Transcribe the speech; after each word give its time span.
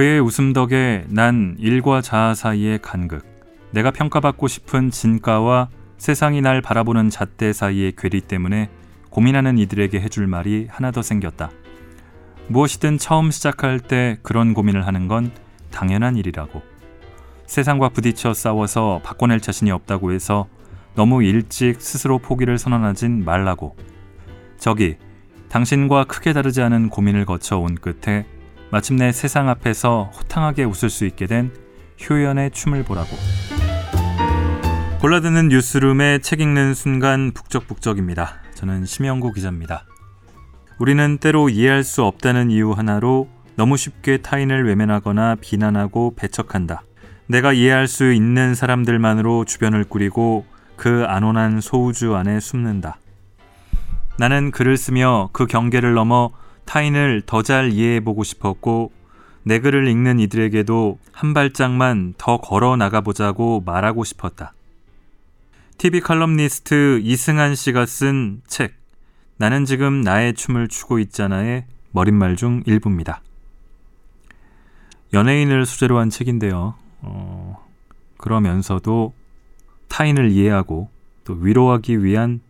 그의 0.00 0.18
웃음 0.18 0.54
덕에 0.54 1.04
난 1.10 1.56
일과 1.58 2.00
자아 2.00 2.32
사이의 2.32 2.78
간극, 2.80 3.22
내가 3.70 3.90
평가받고 3.90 4.48
싶은 4.48 4.90
진가와 4.90 5.68
세상이 5.98 6.40
날 6.40 6.62
바라보는 6.62 7.10
잣대 7.10 7.52
사이의 7.52 7.92
괴리 7.98 8.22
때문에 8.22 8.70
고민하는 9.10 9.58
이들에게 9.58 10.00
해줄 10.00 10.26
말이 10.26 10.68
하나 10.70 10.90
더 10.90 11.02
생겼다. 11.02 11.50
무엇이든 12.48 12.96
처음 12.96 13.30
시작할 13.30 13.78
때 13.78 14.16
그런 14.22 14.54
고민을 14.54 14.86
하는 14.86 15.06
건 15.06 15.32
당연한 15.70 16.16
일이라고. 16.16 16.62
세상과 17.44 17.90
부딪혀 17.90 18.32
싸워서 18.32 19.02
바꿔낼 19.04 19.40
자신이 19.40 19.70
없다고 19.70 20.12
해서 20.12 20.48
너무 20.94 21.22
일찍 21.22 21.82
스스로 21.82 22.16
포기를 22.18 22.56
선언하진 22.56 23.22
말라고. 23.26 23.76
저기, 24.56 24.96
당신과 25.50 26.04
크게 26.04 26.32
다르지 26.32 26.62
않은 26.62 26.88
고민을 26.88 27.26
거쳐 27.26 27.58
온 27.58 27.74
끝에 27.74 28.24
마침내 28.70 29.10
세상 29.10 29.48
앞에서 29.48 30.12
호탕하게 30.14 30.64
웃을 30.64 30.90
수 30.90 31.04
있게 31.04 31.26
된 31.26 31.52
효연의 32.08 32.52
춤을 32.52 32.84
보라고. 32.84 33.08
골라드는 35.00 35.48
뉴스룸에 35.48 36.20
책 36.20 36.40
읽는 36.40 36.74
순간 36.74 37.32
북적북적입니다. 37.32 38.34
저는 38.54 38.84
심영구 38.84 39.32
기자입니다. 39.32 39.86
우리는 40.78 41.18
때로 41.18 41.48
이해할 41.48 41.82
수 41.82 42.04
없다는 42.04 42.50
이유 42.50 42.72
하나로 42.72 43.28
너무 43.56 43.76
쉽게 43.76 44.18
타인을 44.18 44.66
외면하거나 44.66 45.36
비난하고 45.40 46.14
배척한다. 46.16 46.82
내가 47.26 47.52
이해할 47.52 47.88
수 47.88 48.12
있는 48.12 48.54
사람들만으로 48.54 49.46
주변을 49.46 49.84
꾸리고 49.84 50.46
그 50.76 51.04
안온한 51.06 51.60
소우주 51.60 52.14
안에 52.14 52.40
숨는다. 52.40 52.98
나는 54.16 54.50
글을 54.50 54.76
쓰며 54.76 55.28
그 55.32 55.46
경계를 55.46 55.94
넘어 55.94 56.30
타인을 56.64 57.22
더 57.26 57.42
잘 57.42 57.72
이해해 57.72 58.00
보고 58.00 58.24
싶었고 58.24 58.92
내 59.42 59.58
글을 59.58 59.88
읽는 59.88 60.20
이들에게도 60.20 60.98
한 61.12 61.34
발짝만 61.34 62.14
더 62.18 62.38
걸어 62.38 62.76
나가보자고 62.76 63.62
말하고 63.64 64.04
싶었다. 64.04 64.52
TV 65.78 66.00
칼럼니스트 66.00 67.00
이승한 67.02 67.54
씨가 67.54 67.86
쓴 67.86 68.42
책, 68.46 68.74
나는 69.38 69.64
지금 69.64 70.02
나의 70.02 70.34
춤을 70.34 70.68
추고 70.68 70.98
있잖아의 70.98 71.64
머릿말 71.92 72.36
중 72.36 72.62
일부입니다. 72.66 73.22
연예인을 75.14 75.64
소재로 75.64 75.98
한 75.98 76.10
책인데요. 76.10 76.74
어, 77.00 77.66
그러면서도 78.18 79.14
타인을 79.88 80.30
이해하고 80.30 80.90
또 81.24 81.32
위로하기 81.32 82.04
위한 82.04 82.40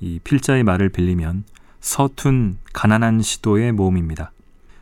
이 0.00 0.18
필자의 0.24 0.64
말을 0.64 0.88
빌리면 0.88 1.44
서툰 1.86 2.58
가난한 2.72 3.22
시도의 3.22 3.70
모험입니다. 3.70 4.32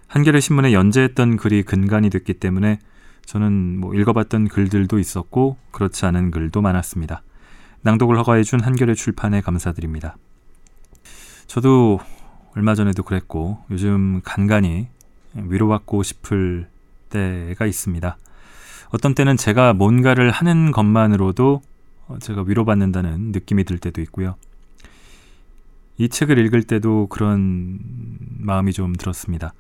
한겨레 0.08 0.41
신문에 0.41 0.72
연재했던 0.72 1.36
글이 1.36 1.62
근간이 1.62 2.08
됐기 2.08 2.33
때문에 2.33 2.78
저는 3.27 3.78
뭐 3.78 3.94
읽어봤던 3.94 4.48
글들도 4.48 4.98
있었고 4.98 5.58
그렇지 5.70 6.06
않은 6.06 6.30
글도 6.30 6.62
많았습니다. 6.62 7.22
낭독을 7.83 8.16
허가해준 8.20 8.61
한겨레 8.61 8.94
출판에 8.94 9.42
감사드립니다. 9.42 10.16
저도 11.46 12.00
얼마 12.56 12.74
전에도 12.74 13.02
그랬고 13.02 13.58
요즘 13.70 14.22
간간히 14.24 14.89
위로받고 15.34 16.02
싶을 16.02 16.70
때가 17.11 17.66
있습니다. 17.66 18.16
어떤 18.89 19.14
때는 19.14 19.36
제가 19.36 19.74
뭔가를 19.74 20.30
하는 20.30 20.72
것만으로도 20.72 21.61
제가 22.20 22.44
위로받는다는 22.46 23.33
느낌이 23.33 23.64
들 23.64 23.77
때도 23.77 24.00
있고요. 24.00 24.36
이 25.96 26.08
책을 26.08 26.38
읽을 26.38 26.64
때도 26.64 27.06
그런 27.08 27.78
마음이 28.38 28.72
좀 28.72 28.94
들었습니다. 28.94 29.54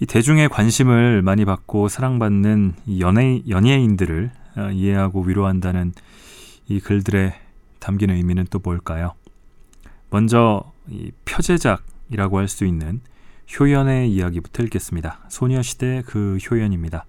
이 0.00 0.06
대중의 0.06 0.48
관심을 0.48 1.22
많이 1.22 1.44
받고 1.44 1.88
사랑받는 1.88 2.74
이 2.86 3.00
연예, 3.00 3.42
연예인들을 3.48 4.30
어, 4.56 4.70
이해하고 4.70 5.22
위로한다는 5.22 5.92
이 6.68 6.80
글들에 6.80 7.34
담긴 7.78 8.10
의미는 8.10 8.46
또 8.50 8.58
뭘까요? 8.58 9.14
먼저 10.10 10.72
이 10.88 11.12
표제작이라고 11.24 12.38
할 12.38 12.48
수 12.48 12.64
있는 12.66 13.00
효연의 13.58 14.10
이야기부터 14.12 14.64
읽겠습니다. 14.64 15.20
소녀시대 15.28 16.02
그 16.06 16.36
효연입니다. 16.38 17.06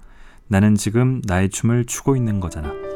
나는 0.47 0.75
지금 0.75 1.21
나의 1.25 1.49
춤을 1.49 1.85
추고 1.85 2.15
있는 2.15 2.39
거잖아. 2.39 2.86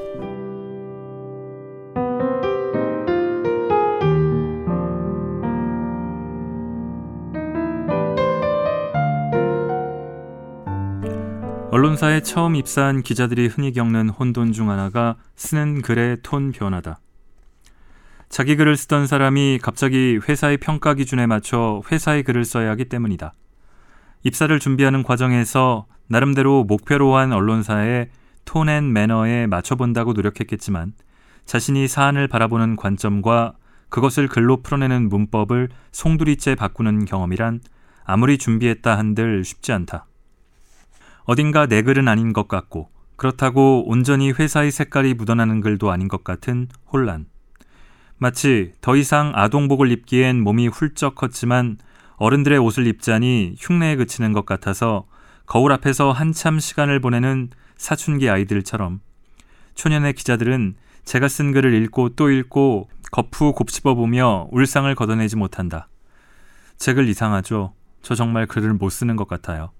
언론사에 11.92 12.22
처음 12.22 12.56
입사한 12.56 13.02
기자들이 13.02 13.48
흔히 13.48 13.74
겪는 13.74 14.10
혼돈 14.10 14.54
중 14.54 14.70
하나가 14.70 15.18
쓰는 15.36 15.82
글의 15.82 16.20
톤 16.24 16.54
변화다. 16.54 17.00
자기 18.30 18.56
글을 18.56 18.78
쓰던 18.78 19.08
사람이 19.08 19.60
갑자기 19.62 20.18
회사의 20.28 20.58
평가 20.58 20.94
기준에 20.94 21.26
맞춰 21.28 21.82
회사의 21.92 22.24
글을 22.24 22.46
써야 22.46 22.70
하기 22.72 22.86
때문이다. 22.86 23.34
입사를 24.24 24.58
준비하는 24.58 25.04
과정에서 25.04 25.86
나름대로 26.08 26.64
목표로 26.64 27.18
한 27.18 27.34
언론사의 27.34 28.10
tone 28.46 28.70
and 28.70 28.94
manner에 28.94 29.48
맞춰본다고 29.48 30.14
노력했겠지만 30.14 30.94
자신이 31.46 31.90
사안을 31.90 32.30
바라보는 32.30 32.78
관점과 32.78 33.54
그것을 33.90 34.30
글로 34.30 34.62
풀어내는 34.62 35.10
문법을 35.10 35.68
송두리째 35.92 36.56
바꾸는 36.56 37.04
경험이란 37.04 37.60
아무리 38.06 38.38
준비했다 38.38 38.98
한들 38.98 39.44
쉽지 39.44 39.74
않다. 39.74 40.06
어딘가 41.24 41.66
내 41.68 41.82
글은 41.82 42.08
아닌 42.08 42.34
것 42.34 42.48
같고 42.48 42.90
그렇다고 43.16 43.88
온전히 43.88 44.32
회사의 44.32 44.72
색깔이 44.72 45.14
묻어나는 45.14 45.62
글도 45.62 45.92
아닌 45.92 46.08
것 46.08 46.24
같은 46.24 46.68
혼란. 46.92 47.28
마치 48.18 48.74
더 48.82 48.96
이상 48.96 49.32
아동복을 49.36 49.92
입기엔 49.92 50.42
몸이 50.42 50.68
훌쩍 50.68 51.16
컸지만 51.16 51.78
어른들의 52.18 52.58
옷을 52.60 52.88
입자니 52.88 53.56
흉내에 53.60 53.96
그치는 53.96 54.34
것 54.34 54.46
같아서 54.46 55.06
거울 55.46 55.72
앞에서 55.72 56.12
한참 56.12 56.60
시간을 56.60 57.00
보내는 57.00 57.50
사춘기 57.78 58.30
아이들처럼 58.30 59.02
초년의 59.76 60.14
기자들은 60.14 60.76
제가 61.04 61.28
쓴 61.28 61.52
글을 61.52 61.74
읽고 61.84 62.10
또 62.10 62.30
읽고 62.30 62.90
거푸 63.12 63.54
곱씹어 63.54 63.96
보며 63.96 64.48
울상을 64.52 64.94
걷어내지 64.96 65.36
못한다. 65.36 65.88
제 66.78 66.94
글 66.94 67.08
이상하죠. 67.10 67.74
저 68.02 68.16
정말 68.16 68.46
글을 68.48 68.74
못 68.74 68.90
쓰는 68.90 69.16
것 69.16 69.28
같아요. 69.28 69.72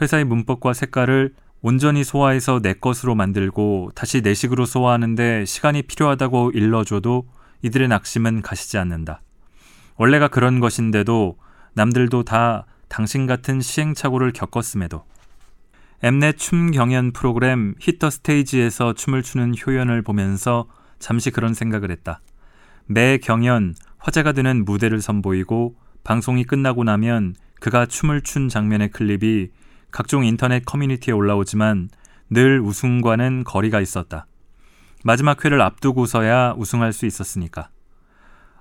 회사의 0.00 0.24
문법과 0.24 0.72
색깔을 0.72 1.34
온전히 1.62 2.04
소화해서 2.04 2.60
내 2.60 2.72
것으로 2.72 3.14
만들고 3.14 3.92
다시 3.94 4.22
내 4.22 4.32
식으로 4.32 4.64
소화하는데 4.64 5.44
시간이 5.44 5.82
필요하다고 5.82 6.52
일러줘도 6.52 7.28
이들의 7.62 7.88
낙심은 7.88 8.42
가시지 8.42 8.78
않는다. 8.78 9.20
원래가 9.96 10.28
그런 10.28 10.60
것인데도 10.60 11.36
남들도 11.74 12.22
다 12.24 12.64
당신 12.88 13.26
같은 13.26 13.60
시행착오를 13.60 14.32
겪었음에도 14.32 15.04
엠넷 16.02 16.38
춤 16.38 16.70
경연 16.70 17.12
프로그램 17.12 17.74
히터 17.78 18.08
스테이지에서 18.08 18.94
춤을 18.94 19.22
추는 19.22 19.54
효연을 19.54 20.00
보면서 20.00 20.66
잠시 20.98 21.30
그런 21.30 21.52
생각을 21.52 21.90
했다. 21.90 22.20
매 22.86 23.18
경연 23.18 23.74
화제가 23.98 24.32
되는 24.32 24.64
무대를 24.64 25.02
선보이고 25.02 25.76
방송이 26.02 26.44
끝나고 26.44 26.84
나면 26.84 27.34
그가 27.60 27.84
춤을 27.84 28.22
춘 28.22 28.48
장면의 28.48 28.88
클립이 28.88 29.50
각종 29.90 30.24
인터넷 30.24 30.64
커뮤니티에 30.64 31.12
올라오지만 31.12 31.88
늘 32.30 32.60
우승과는 32.60 33.44
거리가 33.44 33.80
있었다. 33.80 34.26
마지막 35.02 35.44
회를 35.44 35.60
앞두고서야 35.62 36.54
우승할 36.56 36.92
수 36.92 37.06
있었으니까. 37.06 37.70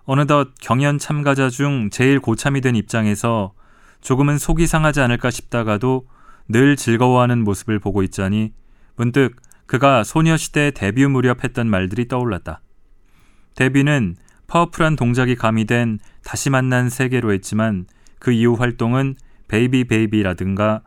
어느덧 0.06 0.50
경연 0.60 0.98
참가자 0.98 1.50
중 1.50 1.90
제일 1.92 2.20
고참이 2.20 2.62
된 2.62 2.76
입장에서 2.76 3.54
조금은 4.02 4.38
속이 4.38 4.66
상하지 4.66 5.02
않을까 5.02 5.30
싶다가도 5.30 6.08
늘 6.48 6.76
즐거워하는 6.76 7.44
모습을 7.44 7.80
보고 7.80 8.02
있자니 8.02 8.54
문득 8.96 9.36
그가 9.68 10.04
소녀시대 10.04 10.72
데뷔 10.72 11.06
무렵 11.06 11.44
했던 11.44 11.70
말들이 11.70 12.08
떠올랐다. 12.08 12.62
데뷔는 13.56 14.16
파워풀한 14.48 14.96
동작이 14.96 15.36
가미된 15.36 16.00
다시 16.24 16.50
만난 16.50 16.90
세계로 16.90 17.32
했지만 17.34 17.86
그 18.18 18.32
이후 18.32 18.56
활동은 18.56 19.16
Baby 19.48 19.84
Baby라든가 19.86 20.82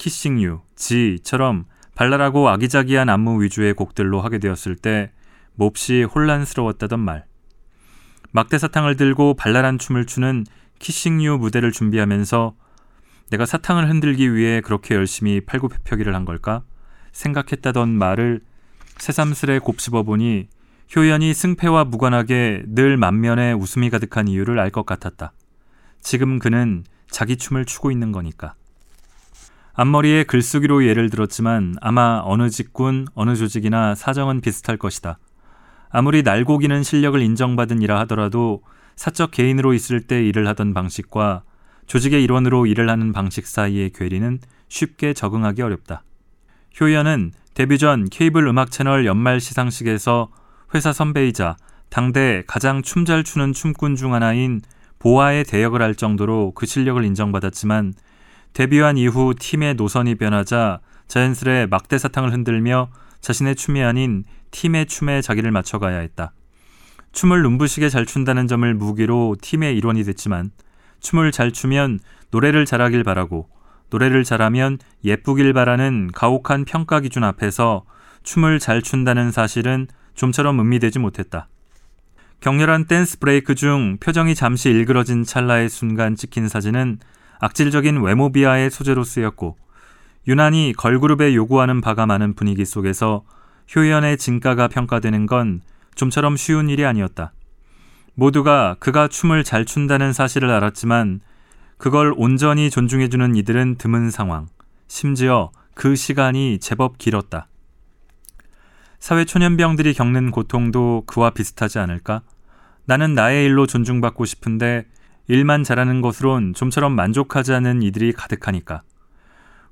Kissing 0.00 0.40
You, 0.40 0.62
Gee처럼 0.76 1.66
발랄하고 1.94 2.48
아기자기한 2.48 3.10
안무 3.10 3.42
위주의 3.42 3.74
곡들로 3.74 4.22
하게 4.22 4.38
되었을 4.38 4.74
때 4.74 5.12
몹시 5.56 6.04
혼란스러웠다던 6.04 6.98
말. 6.98 7.26
막대 8.32 8.56
사탕을 8.56 8.96
들고 8.96 9.34
발랄한 9.34 9.76
춤을 9.76 10.06
추는 10.06 10.46
키싱 10.78 11.22
유 11.22 11.36
무대를 11.36 11.70
준비하면서 11.70 12.54
내가 13.28 13.44
사탕을 13.44 13.90
흔들기 13.90 14.34
위해 14.34 14.62
그렇게 14.62 14.94
열심히 14.94 15.42
팔굽혀펴기를 15.42 16.14
한 16.14 16.24
걸까? 16.24 16.62
생각했다던 17.12 17.90
말을 17.90 18.40
새삼스레 18.96 19.58
곱씹어 19.58 20.04
보니 20.04 20.48
효연이 20.96 21.34
승패와 21.34 21.84
무관하게 21.84 22.62
늘 22.68 22.96
만면에 22.96 23.52
웃음이 23.52 23.90
가득한 23.90 24.28
이유를 24.28 24.58
알 24.60 24.70
것 24.70 24.86
같았다. 24.86 25.34
지금 26.00 26.38
그는 26.38 26.84
자기 27.10 27.36
춤을 27.36 27.66
추고 27.66 27.90
있는 27.90 28.12
거니까. 28.12 28.54
앞머리에 29.80 30.24
글쓰기로 30.24 30.84
예를 30.84 31.08
들었지만 31.08 31.74
아마 31.80 32.20
어느 32.22 32.50
직군, 32.50 33.06
어느 33.14 33.34
조직이나 33.34 33.94
사정은 33.94 34.42
비슷할 34.42 34.76
것이다. 34.76 35.18
아무리 35.88 36.22
날고기는 36.22 36.82
실력을 36.82 37.18
인정받은 37.18 37.80
이라 37.80 37.98
하더라도 38.00 38.62
사적 38.96 39.30
개인으로 39.30 39.72
있을 39.72 40.02
때 40.02 40.22
일을 40.22 40.46
하던 40.48 40.74
방식과 40.74 41.44
조직의 41.86 42.22
일원으로 42.22 42.66
일을 42.66 42.90
하는 42.90 43.14
방식 43.14 43.46
사이의 43.46 43.92
괴리는 43.94 44.38
쉽게 44.68 45.14
적응하기 45.14 45.62
어렵다. 45.62 46.02
효연은 46.78 47.32
데뷔 47.54 47.78
전 47.78 48.04
케이블 48.04 48.46
음악 48.48 48.70
채널 48.70 49.06
연말 49.06 49.40
시상식에서 49.40 50.28
회사 50.74 50.92
선배이자 50.92 51.56
당대 51.88 52.44
가장 52.46 52.82
춤 52.82 53.06
잘 53.06 53.24
추는 53.24 53.54
춤꾼 53.54 53.96
중 53.96 54.12
하나인 54.12 54.60
보아의 54.98 55.44
대역을 55.44 55.80
할 55.80 55.94
정도로 55.94 56.52
그 56.54 56.66
실력을 56.66 57.02
인정받았지만 57.02 57.94
데뷔한 58.52 58.96
이후 58.96 59.34
팀의 59.38 59.74
노선이 59.74 60.16
변하자 60.16 60.80
자연스레 61.08 61.66
막대 61.66 61.98
사탕을 61.98 62.32
흔들며 62.32 62.90
자신의 63.20 63.56
춤이 63.56 63.82
아닌 63.82 64.24
팀의 64.50 64.86
춤에 64.86 65.22
자기를 65.22 65.50
맞춰가야 65.50 65.98
했다. 65.98 66.32
춤을 67.12 67.42
눈부시게 67.42 67.88
잘 67.88 68.06
춘다는 68.06 68.46
점을 68.46 68.72
무기로 68.74 69.36
팀의 69.40 69.76
일원이 69.76 70.04
됐지만 70.04 70.50
춤을 71.00 71.32
잘 71.32 71.52
추면 71.52 71.98
노래를 72.30 72.66
잘하길 72.66 73.04
바라고 73.04 73.48
노래를 73.90 74.22
잘하면 74.22 74.78
예쁘길 75.04 75.52
바라는 75.52 76.10
가혹한 76.14 76.64
평가 76.64 77.00
기준 77.00 77.24
앞에서 77.24 77.84
춤을 78.22 78.60
잘 78.60 78.82
춘다는 78.82 79.32
사실은 79.32 79.88
좀처럼 80.14 80.60
음미되지 80.60 80.98
못했다. 80.98 81.48
격렬한 82.40 82.86
댄스 82.86 83.18
브레이크 83.18 83.54
중 83.54 83.98
표정이 83.98 84.34
잠시 84.34 84.70
일그러진 84.70 85.24
찰나의 85.24 85.68
순간 85.68 86.14
찍힌 86.16 86.48
사진은 86.48 86.98
악질적인 87.40 88.02
외모 88.02 88.30
비하의 88.30 88.70
소재로 88.70 89.04
쓰였고 89.04 89.56
유난히 90.28 90.74
걸그룹에 90.76 91.34
요구하는 91.34 91.80
바가 91.80 92.06
많은 92.06 92.34
분위기 92.34 92.64
속에서 92.64 93.24
효연의 93.74 94.18
진가가 94.18 94.68
평가되는 94.68 95.26
건 95.26 95.62
좀처럼 95.94 96.36
쉬운 96.36 96.68
일이 96.68 96.84
아니었다. 96.84 97.32
모두가 98.14 98.76
그가 98.80 99.08
춤을 99.08 99.44
잘 99.44 99.64
춘다는 99.64 100.12
사실을 100.12 100.50
알았지만 100.50 101.20
그걸 101.78 102.12
온전히 102.16 102.68
존중해주는 102.68 103.36
이들은 103.36 103.76
드문 103.76 104.10
상황. 104.10 104.46
심지어 104.86 105.50
그 105.74 105.96
시간이 105.96 106.58
제법 106.60 106.98
길었다. 106.98 107.46
사회 108.98 109.24
초년병들이 109.24 109.94
겪는 109.94 110.30
고통도 110.30 111.04
그와 111.06 111.30
비슷하지 111.30 111.78
않을까? 111.78 112.20
나는 112.84 113.14
나의 113.14 113.46
일로 113.46 113.66
존중받고 113.66 114.26
싶은데 114.26 114.84
일만 115.30 115.62
잘하는 115.62 116.00
것으론 116.00 116.54
좀처럼 116.54 116.96
만족하지 116.96 117.52
않은 117.52 117.82
이들이 117.82 118.12
가득하니까. 118.12 118.82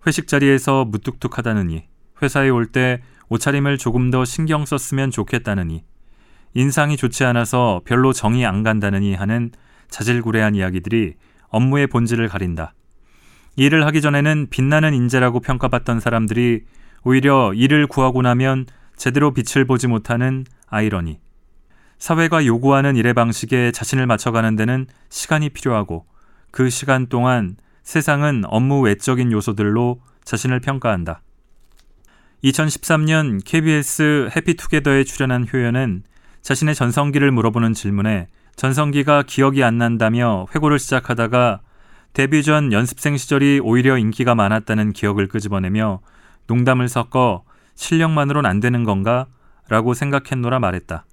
회식 0.07 0.29
자리에서 0.29 0.85
무뚝뚝하다느니, 0.85 1.83
회사에 2.23 2.49
올 2.49 2.67
때 2.67 3.03
옷차림을 3.29 3.77
조금 3.77 4.13
더 4.13 4.25
신경 4.25 4.65
썼으면 4.65 5.11
좋겠다느니, 5.11 5.83
인상이 6.55 6.97
좋지 6.97 7.25
않아서 7.25 7.81
별로 7.85 8.13
정이 8.13 8.47
안 8.47 8.63
간다느니 8.63 9.15
하는 9.15 9.51
자질구레한 9.91 10.55
이야기들이 10.55 11.15
업무의 11.49 11.89
본질을 11.89 12.29
가린다. 12.29 12.73
일을 13.57 13.85
하기 13.87 14.01
전에는 14.01 14.47
빛나는 14.51 14.95
인재라고 14.95 15.41
평가받던 15.41 15.99
사람들이 15.99 16.67
오히려 17.03 17.53
일을 17.53 17.89
구하고 17.89 18.23
나면 18.23 18.67
제대로 18.97 19.35
빛을 19.35 19.65
보지 19.65 19.89
못하는 19.89 20.45
아이러니. 20.69 21.19
사회가 21.99 22.47
요구하는 22.47 22.97
일의 22.97 23.13
방식에 23.13 23.73
자신을 23.73 24.07
맞춰가는 24.07 24.57
데는 24.57 24.87
시간이 25.11 25.51
필요하고 25.51 26.07
그 26.51 26.71
시간 26.71 27.09
동안 27.09 27.57
세상은 27.83 28.45
업무 28.47 28.81
외적인 28.81 29.33
요소들로 29.33 30.01
자신을 30.25 30.61
평가한다. 30.61 31.23
2013년 32.45 33.41
KBS 33.45 34.31
해피투게더에 34.35 35.05
출연한 35.05 35.47
효연은 35.53 36.05
자신의 36.43 36.75
전성기를 36.75 37.33
물어보는 37.33 37.75
질문에 37.75 38.29
전성기가 38.55 39.25
기억이 39.25 39.65
안 39.65 39.79
난다며 39.79 40.47
회고를 40.55 40.79
시작하다가 40.79 41.61
데뷔 42.13 42.43
전 42.43 42.73
연습생 42.73 43.17
시절이 43.17 43.61
오히려 43.63 43.99
인기가 43.99 44.35
많았다는 44.35 44.93
기억을 44.93 45.29
끄집어내며 45.29 46.01
농담을 46.47 46.89
섞어 46.89 47.45
실력만으론 47.75 48.47
안 48.47 48.61
되는 48.61 48.85
건가? 48.85 49.27
라고 49.69 49.95
생각했노라 49.95 50.59
말했다. 50.59 51.05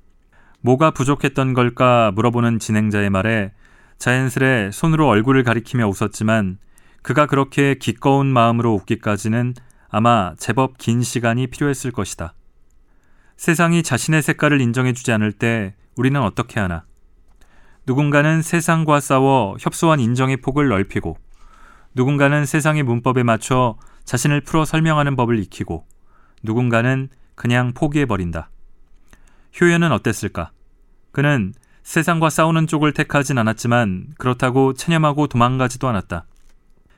뭐가 0.65 0.89
부족했던 0.89 1.53
걸까 1.53 2.11
물어보는 2.15 2.57
진행자의 2.57 3.11
말에 3.11 3.51
자연스레 3.99 4.71
손으로 4.73 5.07
얼굴을 5.07 5.43
가리키며 5.43 5.87
웃었지만 5.87 6.57
그가 7.03 7.27
그렇게 7.27 7.75
기꺼운 7.75 8.25
마음으로 8.25 8.73
웃기까지는 8.73 9.53
아마 9.89 10.33
제법 10.39 10.79
긴 10.79 11.03
시간이 11.03 11.47
필요했을 11.47 11.91
것이다. 11.91 12.33
세상이 13.37 13.83
자신의 13.83 14.23
색깔을 14.23 14.59
인정해주지 14.59 15.11
않을 15.11 15.33
때 15.33 15.75
우리는 15.97 16.19
어떻게 16.19 16.59
하나? 16.59 16.83
누군가는 17.85 18.41
세상과 18.41 19.01
싸워 19.01 19.57
협소한 19.59 19.99
인정의 19.99 20.37
폭을 20.37 20.69
넓히고, 20.69 21.15
누군가는 21.93 22.43
세상의 22.43 22.81
문법에 22.81 23.21
맞춰 23.21 23.77
자신을 24.05 24.41
풀어 24.41 24.65
설명하는 24.65 25.15
법을 25.15 25.37
익히고, 25.37 25.85
누군가는 26.41 27.09
그냥 27.35 27.73
포기해버린다. 27.75 28.49
효연은 29.59 29.91
어땠을까? 29.91 30.51
그는 31.11 31.53
세상과 31.83 32.29
싸우는 32.29 32.67
쪽을 32.67 32.91
택하진 32.93 33.37
않았지만 33.37 34.07
그렇다고 34.17 34.73
체념하고 34.73 35.27
도망가지도 35.27 35.87
않았다. 35.87 36.25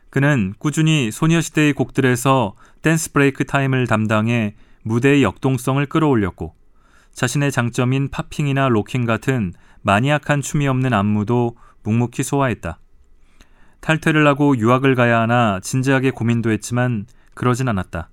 그는 0.10 0.54
꾸준히 0.58 1.12
소녀시대의 1.12 1.74
곡들에서 1.74 2.56
dance 2.82 3.12
break 3.12 3.46
time을 3.46 3.86
담당해 3.86 4.56
무대의 4.84 5.22
역동성을 5.22 5.86
끌어올렸고 5.86 6.56
자신의 7.12 7.52
장점인 7.52 8.10
팝핑이나 8.10 8.70
로킹 8.70 9.06
같은 9.06 9.54
마니악한 9.82 10.42
춤이 10.42 10.68
없는 10.68 10.94
안무도 10.94 11.58
묵묵히 11.84 12.24
소화했다. 12.24 12.80
탈퇴를 13.82 14.26
하고 14.26 14.58
유학을 14.58 14.96
가야 14.96 15.22
하나 15.22 15.60
진지하게 15.62 16.12
고민도 16.12 16.52
했지만 16.52 17.06
그러진 17.34 17.68
않았다. 17.68 18.10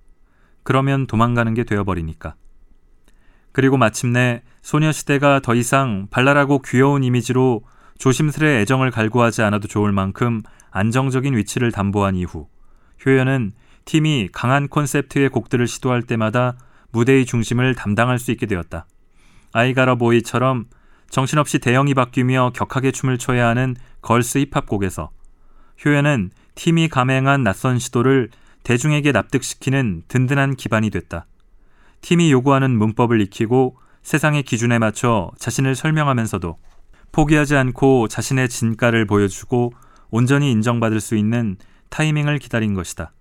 그러면 0.62 1.06
도망가는 1.06 1.54
게 1.54 1.64
되어버리니까. 1.64 2.34
그리고 3.54 3.76
마침내 3.76 4.42
소녀시대가 4.62 5.38
더 5.38 5.54
이상 5.54 6.08
발랄하고 6.10 6.60
귀여운 6.62 7.04
이미지로 7.04 7.62
조심스레 7.98 8.60
애정을 8.60 8.90
갈구하지 8.90 9.42
않아도 9.42 9.68
좋을 9.68 9.92
만큼 9.92 10.42
안정적인 10.72 11.36
위치를 11.36 11.70
담보한 11.70 12.16
이후 12.16 12.48
효연은 13.06 13.52
팀이 13.84 14.30
강한 14.32 14.66
콘셉트의 14.66 15.28
곡들을 15.28 15.68
시도할 15.68 16.02
때마다 16.02 16.56
무대의 16.90 17.26
중심을 17.26 17.76
담당할 17.76 18.18
수 18.18 18.32
있게 18.32 18.46
되었다. 18.46 18.86
아이가라 19.52 19.94
보이처럼 19.94 20.64
정신없이 21.08 21.60
대형이 21.60 21.94
바뀌며 21.94 22.50
격하게 22.56 22.90
춤을 22.90 23.18
춰야 23.18 23.46
하는 23.46 23.76
걸스 24.02 24.38
힙합 24.38 24.66
곡에서 24.66 25.12
효연은 25.84 26.32
팀이 26.56 26.88
감행한 26.88 27.44
낯선 27.44 27.78
시도를 27.78 28.30
대중에게 28.64 29.12
납득시키는 29.12 30.02
든든한 30.08 30.56
기반이 30.56 30.90
됐다. 30.90 31.26
팀이 32.04 32.30
요구하는 32.32 32.76
문법을 32.76 33.22
익히고 33.22 33.78
세상의 34.02 34.42
기준에 34.42 34.78
맞춰 34.78 35.30
자신을 35.38 35.74
설명하면서도 35.74 36.58
포기하지 37.12 37.56
않고 37.56 38.08
자신의 38.08 38.50
진가를 38.50 39.06
보여주고 39.06 39.72
온전히 40.10 40.50
인정받을 40.50 41.00
수 41.00 41.16
있는 41.16 41.56
타이밍을 41.88 42.40
기다린 42.40 42.74
것이다. 42.74 43.14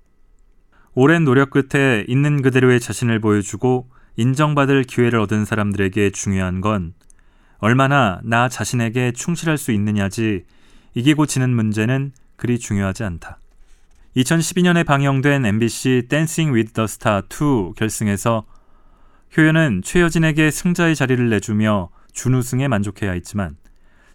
오랜 0.96 1.24
노력 1.24 1.52
끝에 1.52 2.04
있는 2.10 2.42
그대로의 2.42 2.82
자신을 2.82 3.22
보여주고 3.22 3.88
인정받을 4.18 4.84
기회를 4.84 5.18
얻은 5.18 5.46
사람들에게 5.46 6.10
중요한 6.10 6.60
건 6.60 6.94
얼마나 7.60 8.20
나 8.26 8.50
자신에게 8.50 9.14
충실할 9.14 9.58
수 9.58 9.72
있느냐지 9.72 10.44
이기고 10.94 11.26
지는 11.26 11.56
문제는 11.56 12.12
그리 12.36 12.60
중요하지 12.60 13.06
않다. 13.06 13.40
2012년에 14.18 14.86
방영된 14.86 15.46
MBC 15.46 16.08
Dancing 16.10 16.54
with 16.54 16.74
the 16.74 16.86
Star 16.86 17.22
2 17.22 17.76
결승에서 17.78 18.44
효연은 19.36 19.82
최여진에게 19.84 20.52
승자의 20.52 20.96
자리를 20.96 21.30
내주며 21.30 21.90
준우승에 22.12 22.68
만족해야 22.68 23.12
했지만 23.14 23.58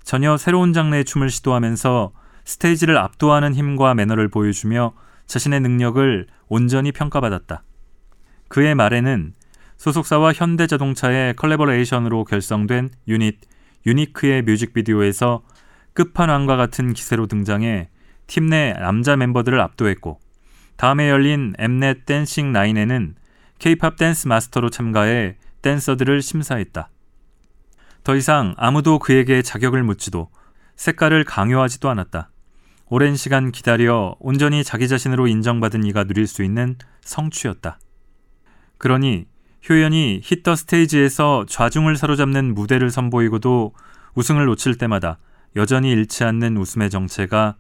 전혀 0.05 0.37
새로운 0.37 0.73
장르의 0.73 1.05
춤을 1.05 1.29
시도하면서 1.31 2.13
스테이지를 2.45 2.97
압도하는 2.97 3.55
힘과 3.55 3.95
매너를 3.95 4.29
보여주며 4.29 4.95
자신의 5.27 5.61
능력을 5.61 6.27
온전히 6.47 6.93
평가받았다. 6.93 7.63
그해 8.49 8.75
말에는 8.75 9.35
소속사와 9.77 10.33
현대자동차의 10.33 11.35
컬래버레이션으로 11.37 12.25
결성된 12.25 12.91
유닛 13.09 13.41
유니크의 13.87 14.43
뮤직비디오에서 14.43 15.43
끝판왕과 15.93 16.57
같은 16.57 16.93
기세로 16.93 17.27
등장해 17.27 17.89
팀 18.27 18.49
내 18.49 18.73
남자 18.75 19.17
멤버들을 19.17 19.61
압도했고 19.61 20.21
다음 20.77 20.98
해 20.98 21.11
열린 21.11 21.55
엠넷 21.59 22.07
Dancing 22.07 22.53
9에는 22.53 23.15
K-pop 23.59 23.97
dance 23.97 24.29
master로 24.29 24.71
참가해 24.71 25.37
댄서들을 25.63 26.23
심사했다. 26.23 26.91
더 28.05 28.17
이상 28.17 28.55
아무도 28.57 28.99
그에게 28.99 29.43
자격을 29.43 29.83
묻지도 29.83 30.31
색깔을 30.77 31.25
강요하지도 31.25 31.89
않았다. 31.91 32.31
오랜 32.87 33.17
시간 33.17 33.53
기다려 33.53 34.17
온전히 34.21 34.65
자기 34.65 34.89
자신으로 34.89 35.27
인정받은 35.27 35.85
이가 35.85 36.05
누릴 36.05 36.27
수 36.27 36.43
있는 36.43 36.77
성취였다. 37.03 37.79
그러니 38.79 39.27
효연이 39.69 40.21
히터 40.23 40.57
스테이지에서 40.57 41.45
좌중을 41.49 41.97
사로잡는 41.97 42.55
무대를 42.55 42.91
선보이고도 42.91 43.75
우승을 44.15 44.47
놓칠 44.47 44.79
때마다 44.79 45.19
여전히 45.57 45.91
잃지 45.91 46.25
않는 46.25 46.57
웃음의 46.57 46.91
정체가 46.91 47.57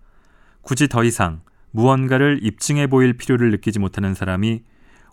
굳이 0.62 0.88
더 0.88 1.04
이상 1.04 1.42
무언가를 1.72 2.38
입증해 2.42 2.86
보일 2.86 3.14
필요를 3.16 3.50
느끼지 3.50 3.80
못하는 3.80 4.14
사람이 4.14 4.62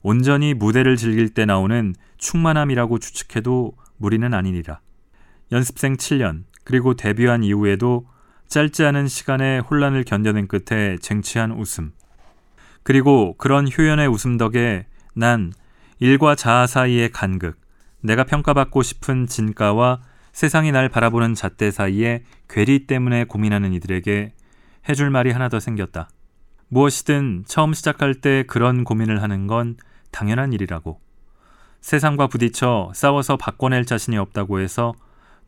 온전히 0.08 0.54
무대를 0.54 0.98
즐길 0.98 1.30
때 1.30 1.46
나오는 1.46 1.96
충만함이라고 2.20 3.00
추측해도 3.00 3.76
무리는 3.98 4.36
아니니라. 4.36 4.80
연습생 5.52 5.98
7년, 5.98 6.44
그리고 6.64 6.94
데뷔한 6.94 7.44
이후에도 7.44 8.06
짧지 8.48 8.86
않은 8.86 9.08
시간의 9.08 9.62
혼란을 9.62 10.04
견뎌낸 10.04 10.48
끝에 10.48 10.98
쟁취한 10.98 11.54
웃음. 11.54 11.92
그리고 12.84 13.36
그런 13.40 13.68
효연의 13.68 14.08
웃음 14.08 14.38
덕에 14.38 14.86
난 15.16 15.52
일과 15.98 16.36
자아 16.36 16.68
사이의 16.68 17.12
간극, 17.12 17.60
내가 18.02 18.26
평가받고 18.26 18.84
싶은 18.84 19.26
진가와 19.26 20.02
세상이 20.34 20.72
날 20.72 20.88
바라보는 20.88 21.34
잣대 21.34 21.72
사이의 21.72 22.26
괴리 22.48 22.86
때문에 22.86 23.24
고민하는 23.24 23.74
이들에게 23.74 24.34
해줄 24.88 25.10
말이 25.10 25.32
하나 25.32 25.50
더 25.50 25.60
생겼다. 25.60 26.10
무엇이든 26.68 27.46
처음 27.48 27.74
시작할 27.74 28.14
때 28.14 28.44
그런 28.46 28.84
고민을 28.84 29.24
하는 29.24 29.48
건 29.48 29.78
당연한 30.16 30.54
일이라고. 30.54 31.02
세상과 31.82 32.28
부딪혀 32.28 32.94
싸워서 32.96 33.36
바꿔낼 33.36 33.86
자신이 33.86 34.18
없다고 34.18 34.62
해서 34.62 34.94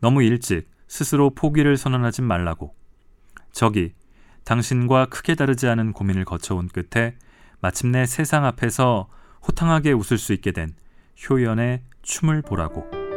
너무 0.00 0.22
일찍 0.22 0.68
스스로 0.86 1.30
포기를 1.30 1.78
선언하진 1.78 2.24
말라고. 2.26 2.74
저기, 3.50 3.94
당신과 4.44 5.06
크게 5.06 5.36
다르지 5.36 5.68
않은 5.68 5.94
고민을 5.94 6.26
거쳐온 6.26 6.68
끝에 6.68 7.16
마침내 7.60 8.04
세상 8.04 8.44
앞에서 8.44 9.08
호탕하게 9.46 9.92
웃을 9.92 10.18
수 10.18 10.34
있게 10.34 10.52
된 10.52 10.74
효연의 11.28 11.82
춤을 12.02 12.42
보라고. 12.42 13.07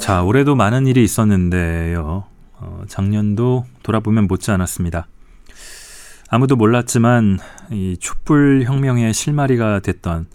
자, 0.00 0.22
올해도 0.22 0.54
많은 0.56 0.86
일이 0.86 1.04
있었는데요. 1.04 2.24
어, 2.54 2.82
작년도 2.88 3.66
돌아보면 3.82 4.26
못지 4.26 4.50
않았습니다. 4.50 5.06
아무도 6.30 6.56
몰랐지만 6.56 7.38
이 7.70 7.98
촛불 8.00 8.62
혁명의 8.64 9.12
실마리가 9.12 9.80
됐던 9.80 10.26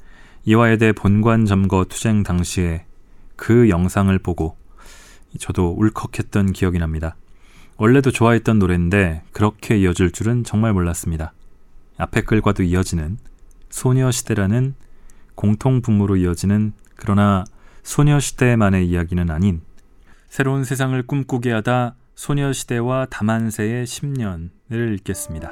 이화여대 0.46 0.92
본관 0.94 1.46
점거 1.46 1.84
투쟁 1.86 2.22
당시에 2.22 2.86
그 3.36 3.68
영상을 3.70 4.18
보고 4.20 4.56
저도 5.40 5.76
울컥했던 5.78 6.54
기억이 6.54 6.78
납니다. 6.78 7.16
원래도 7.78 8.12
좋아했던 8.12 8.60
노래인데 8.60 9.24
그렇게 9.32 9.78
이어질 9.78 10.12
줄은 10.12 10.44
정말 10.44 10.74
몰랐습니다. 10.74 11.34
앞에 11.98 12.22
글과도 12.22 12.62
이어지는 12.62 13.18
소녀시대라는 13.72 14.76
공통 15.34 15.82
분모로 15.82 16.18
이어지는 16.18 16.74
그러나 16.96 17.46
소녀시대만의 17.86 18.90
이야기는 18.90 19.30
아닌 19.30 19.62
새로운 20.28 20.64
세상을 20.64 21.02
꿈꾸게 21.06 21.52
하다 21.52 21.96
소녀시대와 22.16 23.06
다만세의 23.12 23.86
10년을 23.86 24.94
읽겠습니다. 24.96 25.52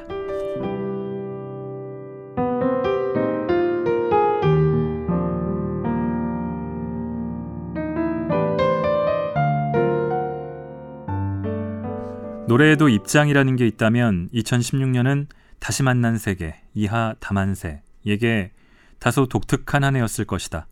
노래에도 12.48 12.90
입장이라는 12.90 13.56
게 13.56 13.68
있다면 13.68 14.30
2016년은 14.34 15.28
다시 15.60 15.84
만난 15.84 16.18
세계, 16.18 16.56
이하 16.74 17.16
다만세에게 17.20 18.52
다소 19.00 19.28
독특한 19.28 19.84
한 19.84 19.96
해였을 19.96 20.26
것이다. 20.26 20.68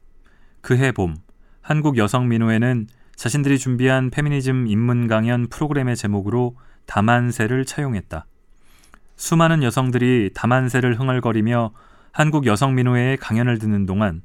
그해 0.62 0.92
봄, 0.92 1.16
한국 1.62 1.98
여성 1.98 2.28
민호회는 2.28 2.88
자신들이 3.16 3.60
준비한 3.60 4.10
페미니즘 4.10 4.68
입문 4.68 5.08
강연 5.08 5.48
프로그램의 5.48 5.96
제목으로 5.96 6.58
다만세를 6.88 7.66
차용했다. 7.66 8.26
수많은 9.16 9.62
여성들이 9.62 10.32
다만세를 10.34 11.00
흥얼거리며 11.00 11.72
한국 12.12 12.48
여성 12.48 12.74
민호회의 12.74 13.18
강연을 13.18 13.60
듣는 13.60 13.86
동안 13.86 14.24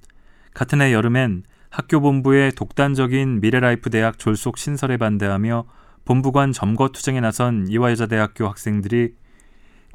같은 0.54 0.80
해 0.80 0.92
여름엔 0.94 1.42
학교 1.68 2.00
본부의 2.00 2.52
독단적인 2.52 3.40
미래라이프 3.40 3.90
대학 3.90 4.18
졸속 4.18 4.56
신설에 4.56 4.96
반대하며 4.96 5.66
본부관 6.06 6.52
점거 6.52 6.88
투쟁에 6.88 7.20
나선 7.20 7.66
이화여자대학교 7.68 8.48
학생들이 8.48 9.12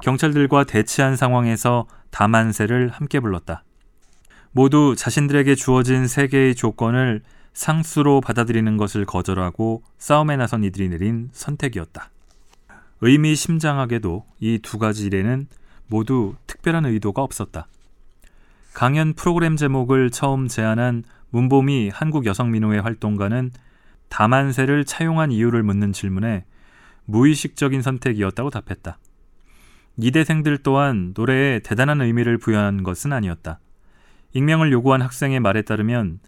경찰들과 0.00 0.64
대치한 0.64 1.16
상황에서 1.16 1.88
다만세를 2.10 2.90
함께 2.90 3.18
불렀다. 3.18 3.64
모두 4.52 4.94
자신들에게 4.96 5.54
주어진 5.54 6.06
세 6.06 6.26
개의 6.26 6.54
조건을 6.54 7.22
상수로 7.54 8.20
받아들이는 8.20 8.76
것을 8.76 9.04
거절하고 9.04 9.82
싸움에 9.98 10.36
나선 10.36 10.64
이들이 10.64 10.88
내린 10.88 11.30
선택이었다. 11.32 12.10
의미심장하게도 13.00 14.24
이 14.40 14.58
두 14.62 14.78
가지 14.78 15.06
일에는 15.06 15.48
모두 15.86 16.34
특별한 16.46 16.86
의도가 16.86 17.22
없었다. 17.22 17.66
강연 18.72 19.12
프로그램 19.14 19.56
제목을 19.56 20.10
처음 20.10 20.48
제안한 20.48 21.04
문보미 21.30 21.90
한국여성민호회 21.92 22.78
활동가는 22.78 23.50
다만세를 24.08 24.84
차용한 24.84 25.32
이유를 25.32 25.62
묻는 25.62 25.92
질문에 25.92 26.44
무의식적인 27.06 27.82
선택이었다고 27.82 28.50
답했다. 28.50 28.98
이대생들 29.98 30.58
또한 30.58 31.12
노래에 31.16 31.58
대단한 31.58 32.00
의미를 32.00 32.38
부여한 32.38 32.82
것은 32.82 33.12
아니었다. 33.12 33.58
익명을 34.34 34.72
요구한 34.72 35.02
학생의 35.02 35.40
말에 35.40 35.62
따르면 35.62 36.20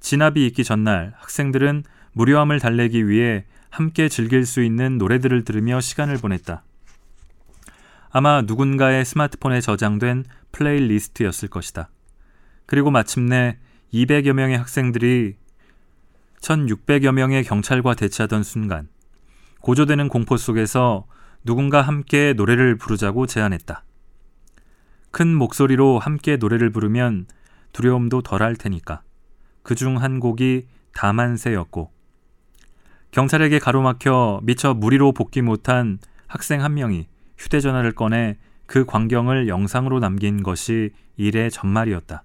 진압이 0.00 0.46
있기 0.46 0.64
전날 0.64 1.12
학생들은 1.16 1.84
무료함을 2.12 2.58
달래기 2.58 3.08
위해 3.08 3.44
함께 3.68 4.08
즐길 4.08 4.46
수 4.46 4.62
있는 4.62 4.98
노래들을 4.98 5.44
들으며 5.44 5.80
시간을 5.80 6.18
보냈다. 6.18 6.64
아마 8.10 8.42
누군가의 8.42 9.04
스마트폰에 9.04 9.60
저장된 9.60 10.24
플레이리스트였을 10.52 11.48
것이다. 11.48 11.88
그리고 12.66 12.90
마침내 12.90 13.58
200여 13.92 14.32
명의 14.32 14.58
학생들이 14.58 15.36
1600여 16.40 17.12
명의 17.12 17.44
경찰과 17.44 17.94
대치하던 17.94 18.42
순간 18.42 18.88
고조되는 19.60 20.08
공포 20.08 20.36
속에서 20.36 21.06
누군가 21.44 21.82
함께 21.82 22.32
노래를 22.32 22.76
부르자고 22.76 23.26
제안했다. 23.26 23.84
큰 25.10 25.34
목소리로 25.34 25.98
함께 25.98 26.36
노래를 26.36 26.70
부르면 26.70 27.26
두려움도 27.72 28.22
덜할 28.22 28.56
테니까. 28.56 29.02
그 29.62 29.74
중 29.74 29.98
한 29.98 30.20
곡이 30.20 30.66
다만세였고 30.94 31.92
경찰에게 33.12 33.58
가로막혀 33.58 34.40
미처 34.42 34.74
무리로 34.74 35.12
복귀 35.12 35.42
못한 35.42 35.98
학생 36.26 36.62
한 36.62 36.74
명이 36.74 37.06
휴대전화를 37.38 37.92
꺼내 37.92 38.38
그 38.66 38.84
광경을 38.84 39.48
영상으로 39.48 39.98
남긴 39.98 40.42
것이 40.42 40.90
일의 41.16 41.50
전말이었다. 41.50 42.22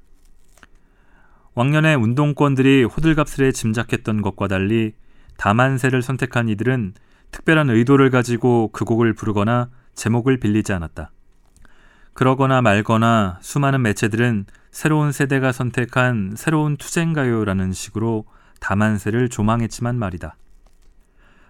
왕년에 1.56 1.96
운동권들이 1.96 2.84
호들갑스레 2.84 3.52
짐작했던 3.52 4.22
것과 4.22 4.48
달리 4.48 4.94
다만세를 5.38 6.02
선택한 6.02 6.50
이들은 6.50 6.94
특별한 7.32 7.70
의도를 7.70 8.10
가지고 8.10 8.70
그 8.72 8.86
곡을 8.86 9.14
부르거나 9.14 9.70
제목을 9.96 10.40
빌리지 10.40 10.74
않았다. 10.74 11.12
그러거나 12.14 12.62
말거나 12.62 13.40
수많은 13.42 13.82
매체들은 13.82 14.46
새로운 14.76 15.14
세대가 15.14 15.54
선택한 15.54 16.34
새로운 16.36 16.76
투쟁가요라는 16.76 17.72
식으로 17.72 18.26
다만세를 18.60 19.30
조망했지만 19.30 19.98
말이다. 19.98 20.36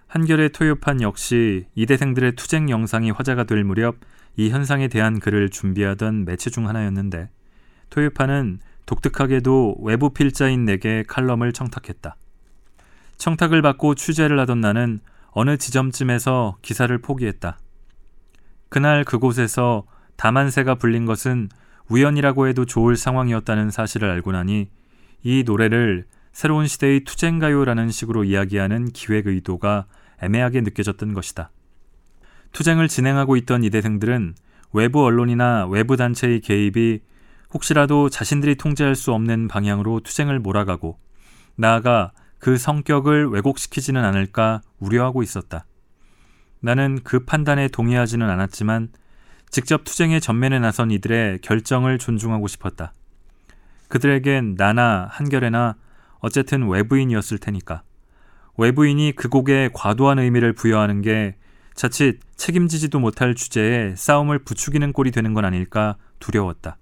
한결의 0.06 0.50
토요판 0.50 1.02
역시 1.02 1.66
이대생들의 1.74 2.36
투쟁 2.36 2.70
영상이 2.70 3.10
화제가 3.10 3.42
될 3.42 3.64
무렵 3.64 3.96
이 4.36 4.50
현상에 4.50 4.86
대한 4.86 5.18
글을 5.18 5.50
준비하던 5.50 6.24
매체 6.24 6.50
중 6.50 6.68
하나였는데 6.68 7.28
토요판은 7.90 8.60
독특하게도 8.86 9.78
외부 9.80 10.10
필자인 10.10 10.64
내게 10.64 11.02
칼럼을 11.02 11.52
청탁했다. 11.52 12.14
청탁을 13.16 13.60
받고 13.60 13.96
취재를 13.96 14.38
하던 14.38 14.60
나는 14.60 15.00
어느 15.32 15.56
지점쯤에서 15.56 16.58
기사를 16.62 16.96
포기했다. 16.98 17.58
그날 18.68 19.02
그곳에서 19.02 19.84
다만세가 20.14 20.76
불린 20.76 21.06
것은 21.06 21.48
우연이라고 21.88 22.48
해도 22.48 22.64
좋을 22.64 22.96
상황이었다는 22.96 23.70
사실을 23.70 24.10
알고 24.10 24.32
나니 24.32 24.68
이 25.22 25.44
노래를 25.46 26.06
새로운 26.32 26.66
시대의 26.66 27.04
투쟁가요라는 27.04 27.90
식으로 27.90 28.24
이야기하는 28.24 28.92
기획 28.92 29.26
의도가 29.26 29.86
애매하게 30.22 30.62
느껴졌던 30.62 31.14
것이다. 31.14 31.50
투쟁을 32.52 32.88
진행하고 32.88 33.36
있던 33.36 33.64
이대생들은 33.64 34.34
외부 34.72 35.04
언론이나 35.04 35.66
외부 35.66 35.96
단체의 35.96 36.40
개입이 36.40 37.00
혹시라도 37.54 38.08
자신들이 38.10 38.56
통제할 38.56 38.94
수 38.94 39.12
없는 39.12 39.48
방향으로 39.48 40.00
투쟁을 40.00 40.40
몰아가고 40.40 40.98
나아가 41.54 42.12
그 42.38 42.58
성격을 42.58 43.28
왜곡시키지는 43.28 44.04
않을까 44.04 44.60
우려하고 44.78 45.22
있었다. 45.22 45.64
나는 46.60 47.00
그 47.02 47.24
판단에 47.24 47.68
동의하지는 47.68 48.28
않았지만 48.28 48.90
직접 49.50 49.84
투쟁의 49.84 50.20
전면에 50.20 50.58
나선 50.58 50.90
이들의 50.90 51.40
결정을 51.40 51.98
존중하고 51.98 52.46
싶었다. 52.48 52.92
그들에겐 53.88 54.54
나나 54.56 55.08
한결에나 55.10 55.76
어쨌든 56.18 56.68
외부인이었을 56.68 57.38
테니까. 57.38 57.82
외부인이 58.58 59.12
그 59.16 59.28
곡에 59.28 59.70
과도한 59.72 60.18
의미를 60.18 60.52
부여하는 60.52 61.02
게 61.02 61.36
자칫 61.74 62.20
책임지지도 62.36 62.98
못할 62.98 63.34
주제에 63.34 63.94
싸움을 63.96 64.40
부추기는 64.40 64.92
꼴이 64.92 65.10
되는 65.10 65.34
건 65.34 65.44
아닐까 65.44 65.96
두려웠다. 66.18 66.78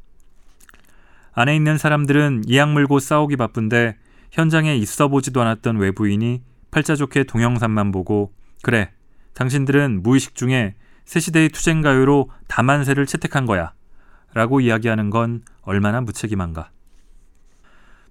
안에 1.32 1.56
있는 1.56 1.78
사람들은 1.78 2.44
이악 2.46 2.72
물고 2.72 3.00
싸우기 3.00 3.36
바쁜데 3.36 3.96
현장에 4.30 4.76
있어 4.76 5.08
보지도 5.08 5.40
않았던 5.42 5.76
외부인이 5.76 6.42
팔자 6.70 6.96
좋게 6.96 7.24
동영상만 7.24 7.92
보고 7.92 8.32
그래 8.62 8.90
당신들은 9.34 10.02
무의식 10.02 10.36
중에 10.36 10.74
새시대의 11.04 11.50
투쟁가요로 11.50 12.30
다만세를 12.48 13.06
채택한 13.06 13.46
거야 13.46 13.72
라고 14.32 14.60
이야기하는 14.60 15.10
건 15.10 15.42
얼마나 15.62 16.00
무책임한가. 16.00 16.70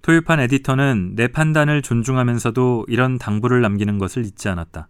토요판 0.01 0.39
에디터는 0.41 1.13
내 1.15 1.27
판단을 1.27 1.81
존중하면서도 1.81 2.85
이런 2.89 3.17
당부를 3.17 3.62
남기는 3.62 3.97
것을 4.00 4.25
잊지 4.25 4.50
않았다. 4.50 4.88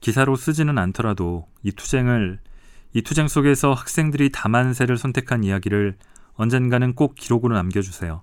기사로 0.00 0.36
쓰지는 0.36 0.78
않더라도 0.78 1.46
이 1.62 1.72
투쟁을 1.72 2.40
이 2.94 3.02
투쟁 3.02 3.28
속에서 3.28 3.72
학생들이 3.72 4.32
다만세를 4.32 4.98
선택한 4.98 5.44
이야기를 5.44 5.96
언젠가는 6.34 6.94
꼭 6.94 7.14
기록으로 7.14 7.54
남겨주세요. 7.54 8.22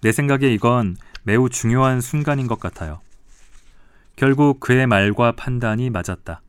내 0.00 0.12
생각에 0.12 0.52
이건 0.52 0.96
매우 1.22 1.48
중요한 1.48 2.00
순간인 2.00 2.46
것 2.46 2.60
같아요. 2.60 3.00
결국 4.16 4.60
그의 4.60 4.86
말과 4.86 5.32
판단이 5.32 5.90
맞았다. 5.90 6.42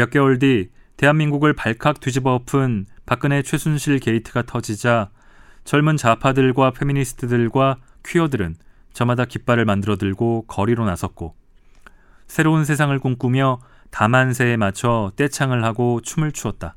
몇 0.00 0.08
개월 0.08 0.38
뒤 0.38 0.70
대한민국을 0.96 1.52
발칵 1.52 2.00
뒤집어 2.00 2.32
엎은 2.32 2.86
박근혜 3.04 3.42
최순실 3.42 3.98
게이트가 3.98 4.44
터지자 4.44 5.10
젊은 5.64 5.98
좌파들과 5.98 6.70
페미니스트들과 6.70 7.76
퀴어들은 8.06 8.56
저마다 8.94 9.26
깃발을 9.26 9.66
만들어 9.66 9.96
들고 9.96 10.46
거리로 10.46 10.86
나섰고 10.86 11.34
새로운 12.26 12.64
세상을 12.64 12.98
꿈꾸며 12.98 13.60
다만세에 13.90 14.56
맞춰 14.56 15.12
떼창을 15.16 15.64
하고 15.64 16.00
춤을 16.00 16.32
추었다. 16.32 16.76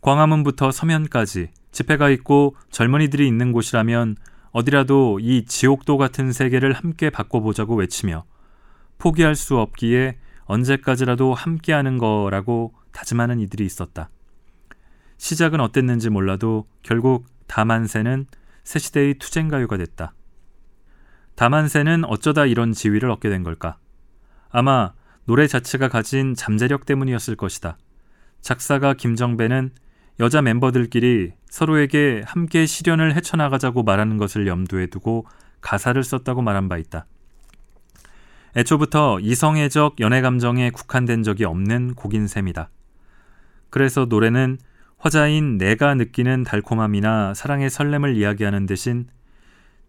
광화문부터 0.00 0.70
서면까지 0.70 1.50
집회가 1.72 2.08
있고 2.08 2.56
젊은이들이 2.70 3.28
있는 3.28 3.52
곳이라면 3.52 4.16
어디라도 4.52 5.18
이 5.20 5.44
지옥도 5.44 5.98
같은 5.98 6.32
세계를 6.32 6.72
함께 6.72 7.10
바꿔보자고 7.10 7.74
외치며 7.74 8.24
포기할 8.96 9.34
수 9.34 9.58
없기에 9.58 10.16
언제까지라도 10.44 11.34
함께하는 11.34 11.98
거라고 11.98 12.74
다짐하는 12.92 13.40
이들이 13.40 13.64
있었다. 13.64 14.10
시작은 15.16 15.60
어땠는지 15.60 16.10
몰라도 16.10 16.66
결국 16.82 17.26
다만세는 17.46 18.26
새 18.62 18.78
시대의 18.78 19.14
투쟁가요가 19.14 19.76
됐다. 19.76 20.14
다만세는 21.34 22.04
어쩌다 22.04 22.46
이런 22.46 22.72
지위를 22.72 23.10
얻게 23.10 23.28
된 23.28 23.42
걸까? 23.42 23.78
아마 24.50 24.92
노래 25.24 25.46
자체가 25.46 25.88
가진 25.88 26.34
잠재력 26.34 26.86
때문이었을 26.86 27.36
것이다. 27.36 27.76
작사가 28.40 28.94
김정배는 28.94 29.70
여자 30.20 30.42
멤버들끼리 30.42 31.32
서로에게 31.48 32.22
함께 32.24 32.66
시련을 32.66 33.16
헤쳐나가자고 33.16 33.82
말하는 33.82 34.16
것을 34.16 34.46
염두에 34.46 34.86
두고 34.86 35.26
가사를 35.60 36.02
썼다고 36.04 36.42
말한 36.42 36.68
바 36.68 36.78
있다. 36.78 37.06
애초부터 38.56 39.18
이성애적 39.20 40.00
연애 40.00 40.20
감정에 40.20 40.70
국한된 40.70 41.22
적이 41.22 41.44
없는 41.44 41.94
곡인 41.94 42.28
셈이다. 42.28 42.70
그래서 43.70 44.04
노래는 44.04 44.58
화자인 44.98 45.58
내가 45.58 45.94
느끼는 45.94 46.44
달콤함이나 46.44 47.34
사랑의 47.34 47.68
설렘을 47.68 48.16
이야기하는 48.16 48.66
대신 48.66 49.08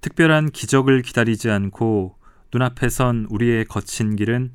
특별한 0.01 0.49
기적을 0.49 1.03
기다리지 1.03 1.49
않고 1.49 2.17
눈앞에 2.53 2.89
선 2.89 3.27
우리의 3.29 3.65
거친 3.65 4.15
길은 4.15 4.51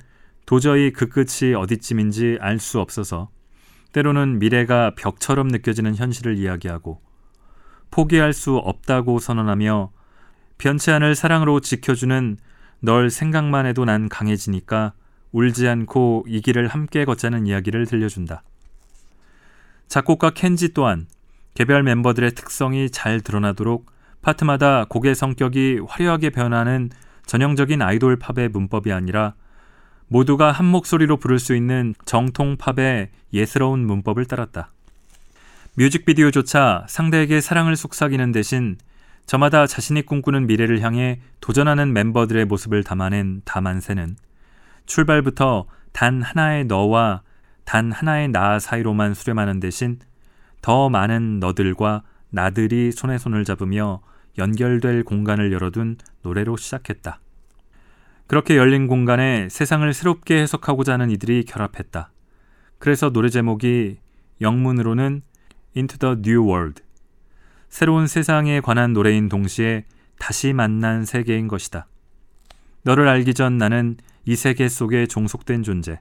도저히 0.47 0.93
그 0.93 1.09
끝이 1.09 1.55
어디쯤인지 1.55 2.39
알 2.41 2.59
수 2.59 2.81
없어서 2.81 3.31
때로는 3.93 4.39
미래가 4.39 4.95
벽처럼 4.97 5.49
느껴지는 5.49 5.95
현실을 5.95 6.37
이야기하고 6.37 7.01
포기할 7.91 8.33
수 8.33 8.57
없다고 8.57 9.19
선언하며 9.19 9.93
변치 10.59 10.91
않을 10.91 11.15
사랑으로 11.15 11.61
지켜주는 11.61 12.37
널 12.81 13.11
생각만 13.11 13.67
해도 13.67 13.85
난 13.85 14.09
강해지니까 14.09 14.93
울지 15.33 15.69
않고 15.69 16.25
이 16.27 16.41
길을 16.41 16.69
함께 16.69 17.05
걷자는 17.05 17.47
이야기를 17.47 17.87
들려준다. 17.87 18.43
작곡가 19.89 20.31
켄지 20.31 20.73
또한 20.73 21.07
개별 21.55 21.83
멤버들의 21.83 22.33
특성이 22.33 22.91
잘 22.91 23.21
드러나도록 23.21 23.87
파트마다 24.23 24.85
곡의 24.89 25.15
성격이 25.15 25.81
화려하게 25.87 26.31
변하는 26.31 26.91
전형적인 27.27 27.83
아이돌 27.83 28.19
팝의 28.19 28.49
문법이 28.49 28.93
아니라 28.93 29.35
모두가 30.09 30.51
한 30.51 30.67
목소리로 30.67 31.19
부를 31.19 31.39
수 31.39 31.55
있는 31.55 31.95
정통 32.05 32.57
팝의 32.57 33.11
예스러운 33.33 33.87
문법을 33.87 34.25
따랐다. 34.25 34.71
뮤직비디오조차 35.77 36.87
상대에게 36.89 37.41
사랑을 37.41 37.77
속삭이는 37.77 38.33
대신 38.33 38.77
저마다 39.27 39.67
자신이 39.67 40.03
꿈꾸는 40.03 40.47
미래를 40.47 40.81
향해 40.81 41.21
도전하는 41.41 41.93
멤버들의 41.93 42.45
모습을 42.47 42.83
담아낸 42.83 43.43
다만세는 43.45 44.17
출발부터 44.87 45.67
단 45.93 46.23
하나의 46.23 46.65
너와 46.65 47.23
단 47.65 47.93
하나의 47.93 48.29
나 48.29 48.59
사이로만 48.59 49.15
수렴하는 49.15 49.61
대신 49.61 49.99
더 50.63 50.89
많은 50.89 51.39
너들과 51.41 52.03
나들이 52.31 52.93
손에 52.93 53.19
손을 53.19 53.45
잡으며 53.45 54.01
연결될 54.39 55.05
공간을 55.05 55.53
열어둔 55.53 55.97
노래로 56.23 56.57
시작했다. 56.57 57.21
그렇게 58.27 58.57
열린 58.57 58.87
공간에 58.87 59.49
세상을 59.49 59.93
새롭게 59.93 60.41
해석하고자 60.43 60.95
하는 60.95 61.11
이들이 61.11 61.45
결합했다. 61.45 62.11
그래서 62.79 63.11
노래 63.11 63.29
제목이 63.29 63.99
영문으로는 64.41 65.23
Into 65.77 65.99
the 65.99 66.17
New 66.19 66.49
World, 66.49 66.83
새로운 67.71 68.09
세상에 68.09 68.61
관한 68.61 68.93
노래인 68.93 69.29
동시에 69.29 69.85
다시 70.19 70.53
만난 70.53 71.05
세계인 71.05 71.49
것이다. 71.49 71.87
너를 72.83 73.09
알기 73.09 73.33
전 73.33 73.59
나는 73.59 73.97
이 74.27 74.37
세계 74.37 74.69
속에 74.69 75.07
종속된 75.07 75.63
존재. 75.63 76.01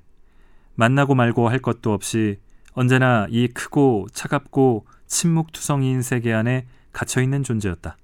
만나고 0.75 1.13
말고 1.13 1.47
할 1.47 1.59
것도 1.59 1.93
없이 1.93 2.39
언제나 2.73 3.27
이 3.29 3.47
크고 3.47 4.07
차갑고 4.11 4.87
침묵투성이인 5.05 6.01
세계 6.01 6.33
안에 6.33 6.65
갇혀있는 6.91 7.43
존재였다. 7.43 7.97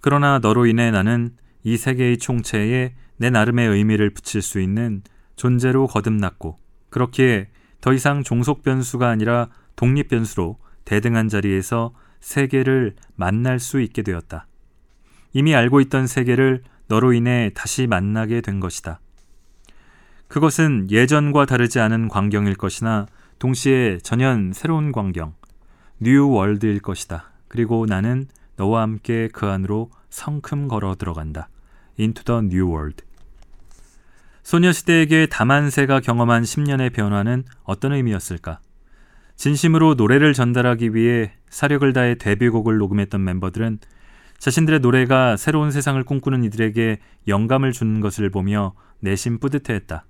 그러나 0.00 0.38
너로 0.38 0.66
인해 0.66 0.90
나는 0.90 1.36
이 1.64 1.76
세계의 1.76 2.18
총체에 2.18 2.94
내 3.18 3.30
나름의 3.30 3.68
의미를 3.68 4.10
붙일 4.10 4.40
수 4.42 4.60
있는 4.60 5.02
존재로 5.36 5.86
거듭났고, 5.86 6.58
그렇기에 6.88 7.48
더 7.80 7.92
이상 7.92 8.22
종속 8.22 8.62
변수가 8.62 9.08
아니라 9.08 9.48
독립 9.76 10.08
변수로 10.08 10.58
대등한 10.84 11.28
자리에서 11.28 11.92
세계를 12.20 12.94
만날 13.16 13.58
수 13.58 13.80
있게 13.80 14.02
되었다. 14.02 14.46
이미 15.32 15.54
알고 15.54 15.80
있던 15.82 16.06
세계를 16.06 16.62
너로 16.88 17.12
인해 17.12 17.50
다시 17.54 17.86
만나게 17.86 18.40
된 18.40 18.60
것이다. 18.60 19.00
그것은 20.28 20.90
예전과 20.90 21.46
다르지 21.46 21.80
않은 21.80 22.08
광경일 22.08 22.56
것이나 22.56 23.06
동시에 23.38 23.98
전혀 23.98 24.34
새로운 24.52 24.92
광경, 24.92 25.34
New 26.00 26.28
World일 26.28 26.80
것이다. 26.80 27.30
그리고 27.48 27.86
나는 27.86 28.26
너와 28.56 28.82
함께 28.82 29.28
그 29.32 29.46
안으로 29.46 29.90
성큼 30.10 30.68
걸어 30.68 30.94
들어간다. 30.96 31.48
Into 31.98 32.24
the 32.24 32.40
New 32.40 32.68
World. 32.70 33.04
소녀시대에게 34.42 35.26
다만세가 35.26 36.00
경험한 36.00 36.42
10년의 36.42 36.92
변화는 36.92 37.44
어떤 37.64 37.92
의미였을까? 37.92 38.60
진심으로 39.38 39.94
노래를 39.94 40.34
전달하기 40.34 40.96
위해 40.96 41.32
사력을 41.48 41.92
다해 41.92 42.16
데뷔곡을 42.16 42.76
녹음했던 42.76 43.22
멤버들은 43.22 43.78
자신들의 44.38 44.80
노래가 44.80 45.36
새로운 45.36 45.70
세상을 45.70 46.02
꿈꾸는 46.02 46.42
이들에게 46.42 46.98
영감을 47.28 47.70
주는 47.70 48.00
것을 48.00 48.30
보며 48.30 48.74
내심 48.98 49.38
뿌듯해했다. 49.38 50.04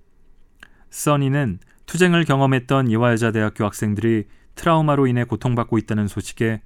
써니는 0.88 1.58
투쟁을 1.84 2.24
경험했던 2.24 2.88
이화여자대학교 2.88 3.66
학생들이 3.66 4.24
트라우마로 4.54 5.06
인해 5.06 5.24
고통받고 5.24 5.76
있다는 5.76 6.08
소식에 6.08 6.62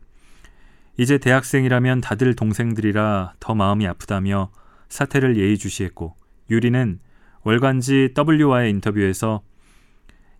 이제 0.96 1.18
대학생이라면 1.18 2.00
다들 2.00 2.36
동생들이라 2.36 3.34
더 3.40 3.54
마음이 3.56 3.88
아프다며 3.88 4.52
사태를 4.88 5.36
예의주시했고 5.36 6.14
유리는 6.48 7.00
월간지 7.42 8.14
W와의 8.16 8.70
인터뷰에서 8.70 9.42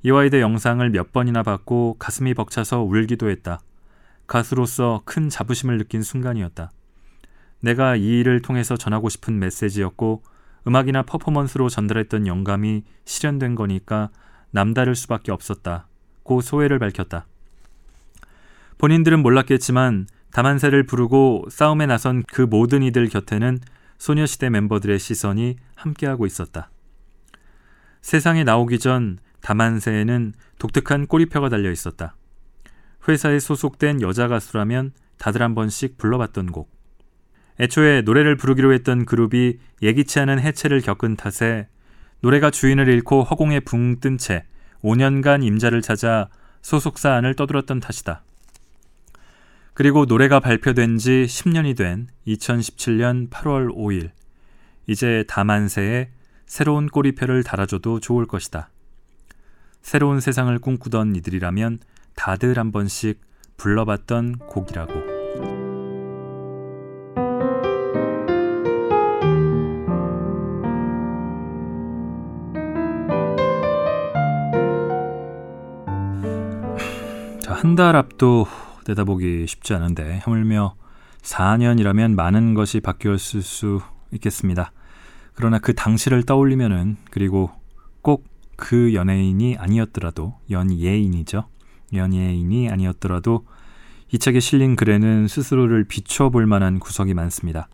이화이대 0.04 0.40
영상을 0.40 0.88
몇 0.90 1.12
번이나 1.12 1.42
봤고 1.42 1.96
가슴이 1.98 2.34
벅차서 2.34 2.82
울기도 2.82 3.30
했다. 3.30 3.60
가수로서 4.26 5.02
큰 5.04 5.28
자부심을 5.28 5.78
느낀 5.78 6.02
순간이었다. 6.02 6.72
내가 7.60 7.94
이 7.94 8.20
일을 8.20 8.42
통해서 8.42 8.76
전하고 8.76 9.08
싶은 9.08 9.38
메시지였고 9.38 10.22
음악이나 10.66 11.02
퍼포먼스로 11.02 11.68
전달했던 11.68 12.26
영감이 12.26 12.82
실현된 13.04 13.54
거니까 13.54 14.10
남다를 14.50 14.96
수밖에 14.96 15.30
없었다. 15.30 15.86
고 16.24 16.40
소회를 16.40 16.78
밝혔다. 16.78 17.26
본인들은 18.78 19.22
몰랐겠지만 19.22 20.06
다만세를 20.32 20.86
부르고 20.86 21.46
싸움에 21.50 21.86
나선 21.86 22.24
그 22.26 22.42
모든 22.42 22.82
이들 22.82 23.08
곁에는 23.08 23.60
소녀시대 23.98 24.50
멤버들의 24.50 24.98
시선이 24.98 25.56
함께하고 25.76 26.26
있었다. 26.26 26.70
세상에 28.00 28.42
나오기 28.42 28.80
전 28.80 29.18
다만세에는 29.42 30.32
독특한 30.58 31.06
꼬리표가 31.06 31.48
달려 31.48 31.70
있었다. 31.70 32.16
회사에 33.08 33.38
소속된 33.38 34.00
여자 34.00 34.28
가수라면 34.28 34.92
다들 35.18 35.42
한 35.42 35.54
번씩 35.54 35.98
불러봤던 35.98 36.52
곡. 36.52 36.70
애초에 37.60 38.02
노래를 38.02 38.36
부르기로 38.36 38.72
했던 38.72 39.04
그룹이 39.04 39.58
예기치 39.82 40.20
않은 40.20 40.40
해체를 40.40 40.80
겪은 40.80 41.16
탓에 41.16 41.68
노래가 42.20 42.50
주인을 42.50 42.88
잃고 42.88 43.24
허공에 43.24 43.60
붕 43.60 44.00
뜬 44.00 44.16
채 44.16 44.44
5년간 44.82 45.44
임자를 45.44 45.82
찾아 45.82 46.28
소속사 46.62 47.12
안을 47.14 47.34
떠들었던 47.34 47.80
탓이다. 47.80 48.24
그리고 49.74 50.04
노래가 50.04 50.40
발표된 50.40 50.98
지 50.98 51.24
10년이 51.28 51.76
된 51.76 52.08
2017년 52.26 53.30
8월 53.30 53.74
5일, 53.74 54.10
이제 54.86 55.24
다만세에 55.28 56.10
새로운 56.46 56.88
꼬리표를 56.88 57.42
달아줘도 57.42 58.00
좋을 58.00 58.26
것이다. 58.26 58.68
새로운 59.82 60.20
세상을 60.20 60.56
꿈꾸던 60.58 61.16
이들이라면 61.16 61.80
다들 62.14 62.58
한 62.58 62.72
번씩 62.72 63.20
불러봤던 63.56 64.38
곡이라고. 64.38 64.92
한 77.62 77.76
달 77.76 77.94
앞도 77.94 78.46
내다보기 78.88 79.46
쉽지 79.46 79.72
않은데 79.72 80.18
하물며 80.24 80.74
4년이라면 81.22 82.14
많은 82.14 82.54
것이 82.54 82.80
바뀌었을 82.80 83.40
수 83.40 83.80
있겠습니다. 84.10 84.72
그러나 85.34 85.58
그 85.58 85.72
당시를 85.74 86.24
떠올리면은 86.24 86.96
그리고 87.10 87.50
꼭 88.02 88.31
그 88.56 88.94
연예인이 88.94 89.56
아니었더라도 89.56 90.34
연예인이죠. 90.50 91.44
연예인이 91.92 92.70
아니었더라도 92.70 93.46
이 94.12 94.18
책에 94.18 94.40
실린 94.40 94.76
글에는 94.76 95.26
스스로를 95.28 95.84
비춰볼 95.84 96.46
만한 96.46 96.78
구석이 96.78 97.14
많습니다. 97.14 97.68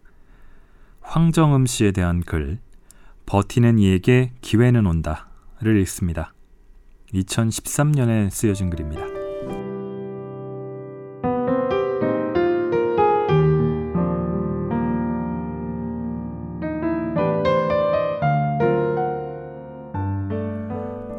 황정음 1.01 1.67
씨에 1.67 1.91
대한 1.91 2.21
글, 2.21 2.59
버티는 3.27 3.79
이에게 3.79 4.33
기회는 4.41 4.87
온다를 4.87 5.81
읽습니다. 5.81 6.33
2013년에 7.13 8.31
쓰여진 8.31 8.71
글입니다. 8.71 9.18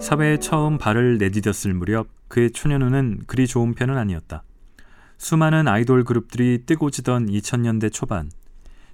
사회에 0.10 0.38
처음 0.38 0.80
발을 0.80 1.20
내디뎠을 1.20 1.72
무렵 1.72 2.08
그의 2.30 2.50
초년우는 2.50 3.26
그리 3.28 3.46
좋은 3.46 3.76
편은 3.76 3.96
아니었다. 3.96 4.42
수많은 5.20 5.68
아이돌 5.68 6.04
그룹들이 6.04 6.64
뜨고 6.66 6.90
지던 6.90 7.28
2000년대 7.28 7.94
초반, 7.94 8.32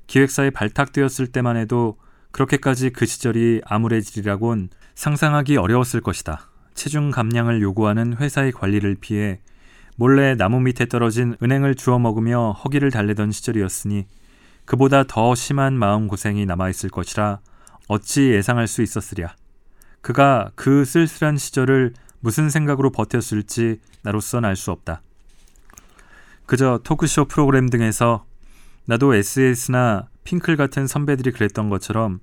기획사에 0.08 0.49
발탁되었을 0.49 1.28
때만 1.28 1.56
해도 1.56 1.97
그렇게까지 2.32 2.89
그 2.89 3.06
시절이 3.06 3.62
암울해지리라곤 3.63 4.67
상상하기 4.95 5.56
어려웠을 5.56 6.01
것이다. 6.01 6.49
체중 6.73 7.12
감량을 7.12 7.62
요구하는 7.62 8.17
회사의 8.17 8.51
관리를 8.51 8.97
피해 8.99 9.39
몰래 9.95 10.36
나무 10.36 10.60
밑에 10.60 10.86
떨어진 10.88 11.38
은행을 11.41 11.75
주워 11.75 11.97
먹으며 11.97 12.51
허기를 12.62 12.91
달래던 12.91 13.32
시절이었으니 13.32 14.06
그보다 14.65 15.06
더 15.06 15.34
심한 15.34 15.75
마음고생이 15.75 16.45
남아있을 16.45 16.89
것이라 16.89 17.39
어찌 17.88 18.32
예상할 18.32 18.67
수 18.67 18.82
있었으랴. 18.82 19.34
그가 20.06 20.52
그 20.54 20.86
쓸쓸한 20.86 21.36
시절을 21.36 21.94
무슨 22.20 22.52
생각으로 22.52 22.91
버텼을지 22.91 23.80
나로선 24.04 24.46
알 24.46 24.56
수 24.56 24.70
없다. 24.70 25.02
그저 26.46 26.80
토크쇼 26.84 27.26
프로그램 27.26 27.70
등에서 27.70 28.24
나도 28.86 29.15
SS나 29.15 30.08
핑클 30.24 30.58
같은 30.58 30.86
선배들이 30.86 31.32
그랬던 31.32 31.72
것처럼 31.72 32.20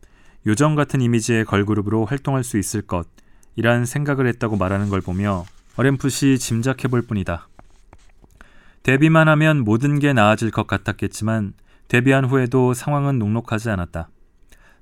요정 0.47 0.77
같은 0.77 1.01
이미지의 1.01 1.45
걸그룹으로 1.45 2.05
활동할 2.05 2.45
수 2.45 2.57
있을 2.57 2.83
것, 2.83 3.09
이란 3.57 3.85
생각을 3.85 4.29
했다고 4.29 4.57
말하는 4.57 4.89
걸 4.89 5.01
보며 5.01 5.45
어렴풋이 5.75 6.39
짐작해 6.39 6.87
볼 6.87 7.03
뿐이다. 7.03 7.49
데뷔만 8.85 9.27
하면 9.27 9.65
모든 9.65 9.99
게 9.99 10.13
나아질 10.13 10.53
것 10.53 10.69
같았겠지만 10.69 11.55
데뷔한 11.89 12.27
후에도 12.27 12.75
상황은 12.75 13.19
녹록하지 13.19 13.71
않았다. 13.71 14.09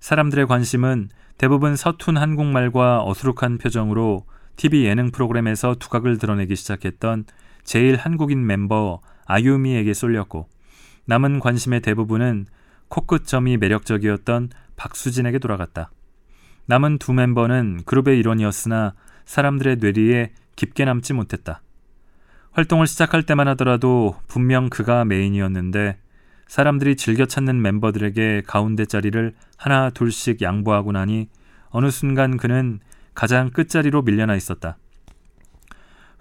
사람들의 0.01 0.47
관심은 0.49 1.09
대부분 1.40 1.74
서툰 1.74 2.18
한국말과 2.18 3.03
어수룩한 3.03 3.57
표정으로 3.57 4.26
TV 4.57 4.85
예능 4.85 5.11
프로그램에서 5.11 5.74
두각을 5.74 6.18
드러내기 6.18 6.55
시작했던 6.55 7.24
제일 7.64 7.96
한국인 7.96 8.46
멤버 8.46 9.00
아유미에게 9.24 9.94
쏠렸고 9.94 10.50
남은 11.07 11.40
관심의 11.40 11.81
대부분은 11.81 12.44
코끝점이 12.88 13.57
매력적이었던 13.57 14.50
박수진에게 14.76 15.38
돌아갔다. 15.38 15.90
남은 16.66 16.98
두 16.98 17.14
멤버는 17.14 17.85
그룹의 17.87 18.18
일원이었으나 18.18 18.92
사람들의 19.24 19.76
뇌리에 19.76 20.33
깊게 20.57 20.85
남지 20.85 21.14
못했다. 21.14 21.62
활동을 22.53 22.87
시작할 22.87 23.22
때만 23.22 23.48
하더라도 23.48 24.14
분명 24.29 24.68
그가 24.68 25.07
메인이었는데 25.07 25.96
사람들이 26.51 26.97
즐겨 26.97 27.27
찾는 27.27 27.63
멤버들에게 27.63 28.43
가운데 28.45 28.85
자리를 28.85 29.35
하나 29.57 29.89
둘씩 29.89 30.43
양보하고 30.43 30.91
나니 30.91 31.29
어느 31.69 31.93
순간 31.93 32.37
그는 32.37 32.81
가장 33.15 33.51
끝자리로 33.51 34.03
밀려나 34.03 34.35
있었다. 34.35 34.77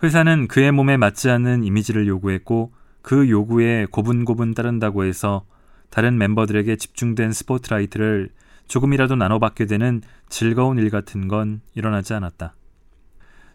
회사는 0.04 0.48
그의 0.48 0.72
몸에 0.72 0.98
맞지 0.98 1.32
않는 1.32 1.64
이미지를 1.64 2.08
요구했고 2.08 2.72
그 3.02 3.28
요구에 3.28 3.88
고분고분 3.90 4.54
따른다고 4.54 5.04
해서 5.04 5.46
다른 5.90 6.20
멤버들에게 6.20 6.76
집중된 6.76 7.32
스포트라이트를 7.32 8.30
조금이라도 8.68 9.16
나눠받게 9.16 9.66
되는 9.66 10.04
즐거운 10.30 10.78
일 10.78 10.92
같은 10.92 11.28
건 11.28 11.62
일어나지 11.74 12.14
않았다. 12.14 12.54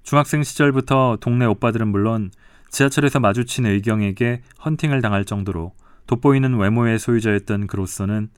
중학생 0.03 0.43
시절부터 0.43 1.19
동네 1.21 1.45
오빠들은 1.45 1.87
물론 1.87 2.33
지하철에서 2.71 3.21
마주친 3.21 3.65
의경에게 3.65 4.43
헌팅을 4.65 5.03
당할 5.03 5.25
정도로 5.25 5.73
돋보이는 6.07 6.57
외모의 6.57 6.99
소유자였던 6.99 7.67
그로서는 7.67 8.29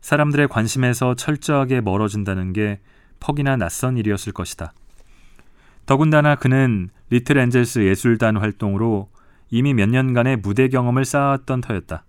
사람들의 0.00 0.48
관심에서 0.48 1.14
철저하게 1.14 1.80
멀어진다는 1.80 2.52
게 2.52 2.80
퍽이나 3.20 3.56
낯선 3.56 3.96
일이었을 3.96 4.32
것이다. 4.32 4.72
더군다나 5.86 6.34
그는 6.34 6.90
리틀 7.10 7.38
엔젤스 7.38 7.86
예술단 7.86 8.36
활동으로 8.36 9.10
이미 9.50 9.74
몇 9.74 9.88
년간의 9.88 10.38
무대 10.38 10.68
경험을 10.68 11.04
쌓았던 11.04 11.60
터였다. 11.60 12.04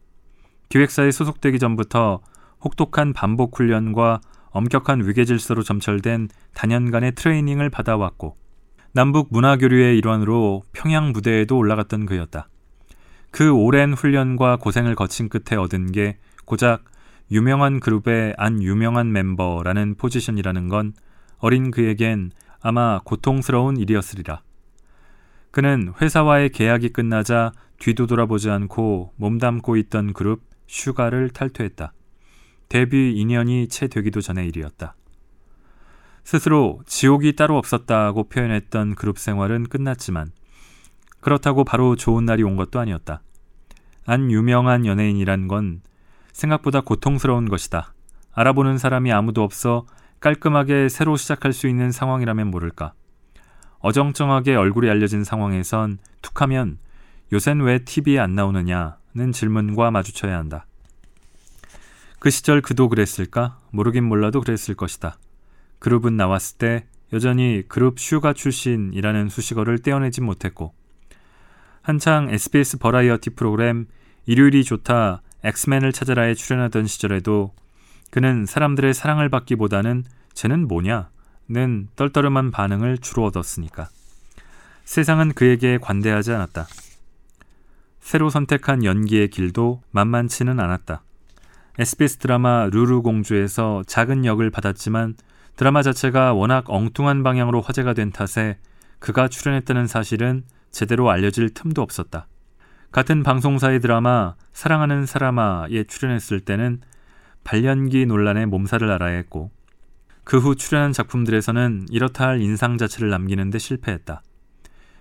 기획사에 0.70 1.12
소속되기 1.12 1.60
전부터 1.60 2.22
혹독한 2.64 3.14
반복 3.14 3.60
훈련과 3.60 4.22
엄격한 4.52 5.08
위계 5.08 5.26
질서로 5.26 5.64
점철된 5.64 6.30
단연간의 6.54 7.14
트레이닝을 7.14 7.70
받아왔고 7.70 8.38
남북 8.94 9.30
문화 9.32 9.58
교류의 9.58 9.98
일환으로 9.98 10.64
평양 10.72 11.12
무대에도 11.12 11.58
올라갔던 11.58 12.06
그였다. 12.06 12.48
그 13.34 13.52
오랜 13.52 13.94
훈련과 13.94 14.58
고생을 14.58 14.94
거친 14.94 15.28
끝에 15.28 15.58
얻은 15.58 15.92
게 15.92 16.20
고작 16.46 16.84
유명한 17.32 17.80
그룹의 17.80 18.36
안 18.38 18.62
유명한 18.62 19.12
멤버라는 19.12 19.96
포지션이라는 19.96 20.70
건 20.70 20.94
어린 21.40 21.72
그에겐 21.72 22.30
아마 22.62 23.00
고통스러운 23.04 23.78
일이었으리라. 23.78 24.44
그는 25.50 25.94
회사와의 26.00 26.52
계약이 26.52 26.90
끝나자 26.90 27.52
뒤도 27.80 28.06
돌아보지 28.06 28.52
않고 28.52 29.14
몸담고 29.16 29.78
있던 29.78 30.14
그룹 30.14 30.44
슈가를 30.68 31.32
탈퇴했다. 31.32 31.92
데뷔 32.70 33.16
2년이 33.16 33.68
채 33.72 33.88
되기도 33.88 34.22
전의 34.22 34.48
일이었다. 34.50 34.96
스스로 36.24 36.82
지옥이 36.86 37.36
따로 37.36 37.58
없었다고 37.58 38.30
표현했던 38.30 38.94
그룹 38.94 39.18
생활은 39.18 39.70
끝났지만 39.70 40.30
그렇다고 41.24 41.64
바로 41.64 41.96
좋은 41.96 42.26
날이 42.26 42.44
온 42.44 42.58
것도 42.58 42.80
아니었다. 42.80 43.22
안 44.06 44.30
유명한 44.30 44.86
연예인이란 44.86 45.48
건 45.48 45.82
생각보다 46.34 46.82
고통스러운 46.82 47.48
것이다. 47.48 47.94
알아보는 48.34 48.78
사람이 48.78 49.12
아무도 49.12 49.42
없어 49.42 49.86
깔끔하게 50.20 50.90
새로 50.90 51.16
시작할 51.16 51.54
수 51.54 51.68
있는 51.68 51.92
상황이라면 51.92 52.52
모를까. 52.52 52.94
어정쩡하게 53.80 54.56
얼굴이 54.56 54.90
알려진 54.90 55.24
상황에선 55.24 56.00
툭하면 56.22 56.78
요샌 57.32 57.62
왜 57.62 57.80
TV에 57.80 58.20
안 58.20 58.36
나오느냐는 58.36 59.32
질문과 59.34 59.92
마주쳐야 59.92 60.38
한다. 60.38 60.66
그 62.20 62.30
시절 62.30 62.62
그도 62.62 62.90
그랬을까? 62.90 63.60
모르긴 63.72 64.04
몰라도 64.06 64.42
그랬을 64.42 64.76
것이다. 64.76 65.18
그룹은 65.80 66.18
나왔을 66.18 66.58
때 66.58 66.86
여전히 67.12 67.64
그룹 67.68 68.00
슈가 68.00 68.34
출신이라는 68.34 69.30
수식어를 69.30 69.80
떼어내지 69.80 70.22
못했고 70.22 70.74
한창 71.84 72.30
SBS 72.30 72.78
버라이어티 72.78 73.32
프로그램 73.32 73.88
일요일이 74.26 74.64
좋다 74.64 75.22
엑스맨을 75.44 75.92
찾아라에 75.92 76.34
출연하던 76.34 76.88
시절에도 76.88 77.54
그는 78.10 78.46
사람들의 78.46 78.94
사랑을 78.94 79.28
받기보다는 79.28 80.06
쟤는 80.34 80.70
뭐냐?는 80.70 81.90
떨떠름한 81.98 82.52
반응을 82.52 83.00
주로 83.00 83.26
얻었으니까. 83.26 83.90
세상은 84.86 85.34
그에게 85.34 85.78
관대하지 85.78 86.32
않았다. 86.32 86.68
새로 88.00 88.30
선택한 88.30 88.86
연기의 88.86 89.28
길도 89.28 89.82
만만치는 89.92 90.62
않았다. 90.62 91.04
SBS 91.80 92.20
드라마 92.20 92.70
루루 92.72 93.02
공주에서 93.02 93.84
작은 93.88 94.24
역을 94.24 94.52
받았지만 94.52 95.16
드라마 95.58 95.82
자체가 95.82 96.32
워낙 96.32 96.64
엉뚱한 96.70 97.24
방향으로 97.24 97.60
화제가 97.60 97.94
된 97.94 98.14
탓에 98.14 98.58
그가 99.00 99.28
출연했다는 99.28 99.88
사실은 99.88 100.46
제대로 100.74 101.10
알려질 101.10 101.54
틈도 101.54 101.82
없었다. 101.82 102.28
같은 102.92 103.24
방송사의 103.24 103.80
드라마 103.80 104.36
사랑하는 104.52 105.06
사람아에 105.06 105.86
출연했을 105.86 106.42
때는 106.42 106.82
발연기 107.46 108.06
논란에 108.06 108.46
몸살을 108.46 108.92
알아야 108.92 109.16
했고 109.16 109.52
그 110.24 110.38
후 110.38 110.56
출연한 110.56 110.94
작품들에서는 110.94 111.88
이렇다 111.90 112.28
할 112.28 112.42
인상 112.42 112.78
자체를 112.78 113.10
남기는데 113.10 113.60
실패했다. 113.60 114.24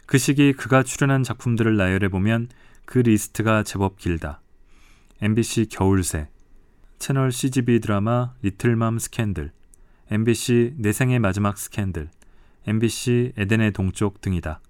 그 0.06 0.18
시기 0.18 0.52
그가 0.52 0.82
출연한 0.82 1.22
작품들을 1.22 1.76
나열해 1.76 2.08
보면 2.08 2.48
그 2.84 2.98
리스트가 2.98 3.62
제법 3.62 3.98
길다. 3.98 4.40
MBC 5.22 5.66
겨울새, 5.70 6.28
채널 6.98 7.30
CGV 7.30 7.80
드라마 7.80 8.34
리틀맘 8.42 8.98
스캔들, 8.98 9.52
MBC 10.10 10.74
내 10.78 10.92
생의 10.92 11.20
마지막 11.20 11.56
스캔들, 11.56 12.10
MBC 12.66 13.32
에덴의 13.36 13.72
동쪽 13.72 14.20
등이다. 14.20 14.60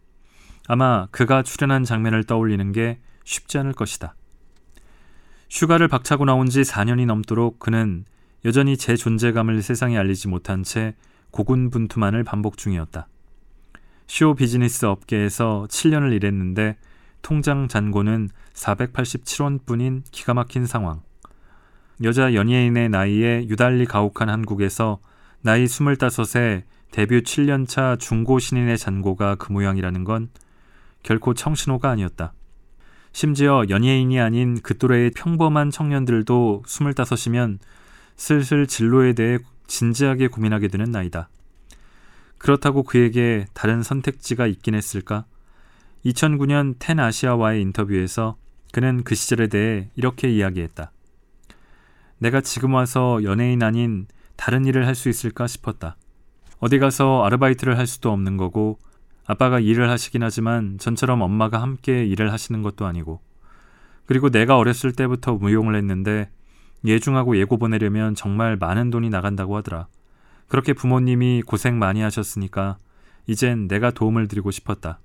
아마 0.68 1.06
그가 1.10 1.42
출연한 1.42 1.84
장면을 1.84 2.24
떠올리는 2.24 2.72
게 2.72 3.00
쉽지 3.24 3.58
않을 3.58 3.72
것이다. 3.72 4.14
휴가를 5.50 5.88
박차고 5.88 6.24
나온 6.24 6.48
지 6.48 6.62
4년이 6.62 7.06
넘도록 7.06 7.58
그는 7.58 8.04
여전히 8.44 8.76
제 8.76 8.96
존재감을 8.96 9.62
세상에 9.62 9.98
알리지 9.98 10.28
못한 10.28 10.62
채 10.62 10.94
고군분투만을 11.30 12.24
반복 12.24 12.56
중이었다. 12.56 13.06
쇼 14.06 14.34
비즈니스 14.34 14.84
업계에서 14.84 15.66
7년을 15.68 16.12
일했는데 16.12 16.76
통장 17.22 17.68
잔고는 17.68 18.28
487원 18.54 19.64
뿐인 19.64 20.02
기가 20.10 20.34
막힌 20.34 20.66
상황. 20.66 21.02
여자 22.02 22.34
연예인의 22.34 22.88
나이에 22.88 23.46
유달리 23.48 23.86
가혹한 23.86 24.28
한국에서 24.28 24.98
나이 25.40 25.64
25세 25.64 26.62
데뷔 26.90 27.22
7년차 27.22 27.98
중고 27.98 28.38
신인의 28.38 28.76
잔고가 28.76 29.36
그 29.36 29.52
모양이라는 29.52 30.04
건 30.04 30.28
결코 31.02 31.34
청신호가 31.34 31.90
아니었다. 31.90 32.32
심지어 33.12 33.64
연예인이 33.68 34.18
아닌 34.20 34.60
그 34.62 34.78
또래의 34.78 35.10
평범한 35.10 35.70
청년들도 35.70 36.62
25이면 36.66 37.58
슬슬 38.16 38.66
진로에 38.66 39.12
대해 39.12 39.38
진지하게 39.66 40.28
고민하게 40.28 40.68
되는 40.68 40.90
나이다. 40.90 41.28
그렇다고 42.38 42.82
그에게 42.82 43.46
다른 43.54 43.82
선택지가 43.82 44.46
있긴 44.46 44.74
했을까? 44.74 45.26
2009년 46.04 46.76
텐 46.78 46.98
아시아와의 46.98 47.62
인터뷰에서 47.62 48.36
그는 48.72 49.04
그 49.04 49.14
시절에 49.14 49.46
대해 49.46 49.90
이렇게 49.94 50.28
이야기했다. 50.28 50.90
내가 52.18 52.40
지금 52.40 52.74
와서 52.74 53.22
연예인 53.22 53.62
아닌 53.62 54.06
다른 54.36 54.64
일을 54.64 54.86
할 54.86 54.94
수 54.94 55.08
있을까 55.08 55.46
싶었다. 55.46 55.96
어디 56.58 56.78
가서 56.78 57.24
아르바이트를 57.24 57.78
할 57.78 57.86
수도 57.86 58.10
없는 58.10 58.36
거고 58.36 58.78
아빠가 59.32 59.58
일을 59.58 59.88
하시긴 59.88 60.22
하지만 60.22 60.76
전처럼 60.78 61.22
엄마가 61.22 61.62
함께 61.62 62.04
일을 62.04 62.32
하시는 62.32 62.60
것도 62.62 62.86
아니고 62.86 63.20
그리고 64.04 64.28
내가 64.28 64.58
어렸을 64.58 64.92
때부터 64.92 65.34
무용을 65.34 65.74
했는데 65.74 66.30
예중하고 66.84 67.38
예고 67.38 67.56
보내려면 67.56 68.14
정말 68.14 68.56
많은 68.56 68.90
돈이 68.90 69.08
나간다고 69.08 69.56
하더라. 69.56 69.86
그렇게 70.48 70.74
부모님이 70.74 71.42
고생 71.46 71.78
많이 71.78 72.02
하셨으니까 72.02 72.76
이젠 73.26 73.68
내가 73.68 73.90
도움을 73.90 74.28
드리고 74.28 74.50
싶었다. 74.50 74.98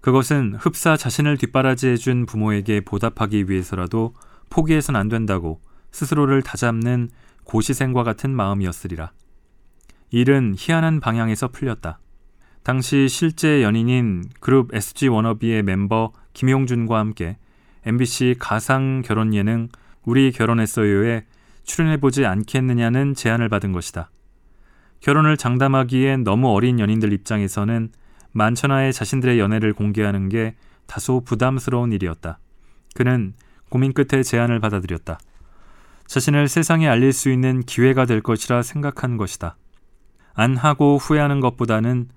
그것은 0.00 0.56
흡사 0.58 0.96
자신을 0.96 1.36
뒷바라지해준 1.36 2.26
부모에게 2.26 2.80
보답하기 2.80 3.48
위해서라도 3.48 4.14
포기해선 4.50 4.96
안 4.96 5.08
된다고 5.08 5.60
스스로를 5.92 6.42
다잡는 6.42 7.10
고시생과 7.44 8.02
같은 8.02 8.34
마음이었으리라. 8.34 9.12
일은 10.10 10.56
희한한 10.58 10.98
방향에서 10.98 11.48
풀렸다. 11.48 12.00
당시 12.62 13.08
실제 13.08 13.62
연인인 13.62 14.24
그룹 14.38 14.72
SG 14.72 15.08
워너비의 15.08 15.64
멤버 15.64 16.12
김용준과 16.32 16.96
함께 16.96 17.36
MBC 17.84 18.36
가상 18.38 19.02
결혼 19.04 19.34
예능 19.34 19.68
우리 20.04 20.30
결혼했어요에 20.30 21.24
출연해보지 21.64 22.24
않겠느냐는 22.24 23.14
제안을 23.14 23.48
받은 23.48 23.72
것이다. 23.72 24.10
결혼을 25.00 25.36
장담하기엔 25.36 26.22
너무 26.22 26.50
어린 26.50 26.78
연인들 26.78 27.12
입장에서는 27.12 27.90
만천하에 28.30 28.92
자신들의 28.92 29.40
연애를 29.40 29.72
공개하는 29.72 30.28
게 30.28 30.54
다소 30.86 31.22
부담스러운 31.24 31.92
일이었다. 31.92 32.38
그는 32.94 33.34
고민 33.68 33.92
끝에 33.92 34.22
제안을 34.22 34.60
받아들였다. 34.60 35.18
자신을 36.06 36.46
세상에 36.46 36.86
알릴 36.88 37.12
수 37.12 37.30
있는 37.30 37.62
기회가 37.62 38.04
될 38.04 38.20
것이라 38.20 38.62
생각한 38.62 39.16
것이다. 39.16 39.56
안 40.34 40.56
하고 40.56 40.98
후회하는 40.98 41.40
것보다는 41.40 42.08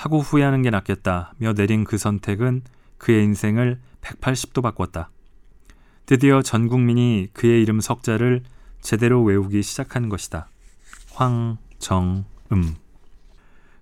하고 0.00 0.20
후회하는 0.20 0.62
게 0.62 0.70
낫겠다며 0.70 1.52
내린 1.54 1.84
그 1.84 1.98
선택은 1.98 2.62
그의 2.96 3.22
인생을 3.22 3.78
180도 4.00 4.62
바꿨다. 4.62 5.10
드디어 6.06 6.40
전 6.40 6.68
국민이 6.68 7.28
그의 7.34 7.60
이름 7.60 7.80
석자를 7.80 8.42
제대로 8.80 9.22
외우기 9.22 9.62
시작한 9.62 10.08
것이다. 10.08 10.48
황정음. 11.12 12.76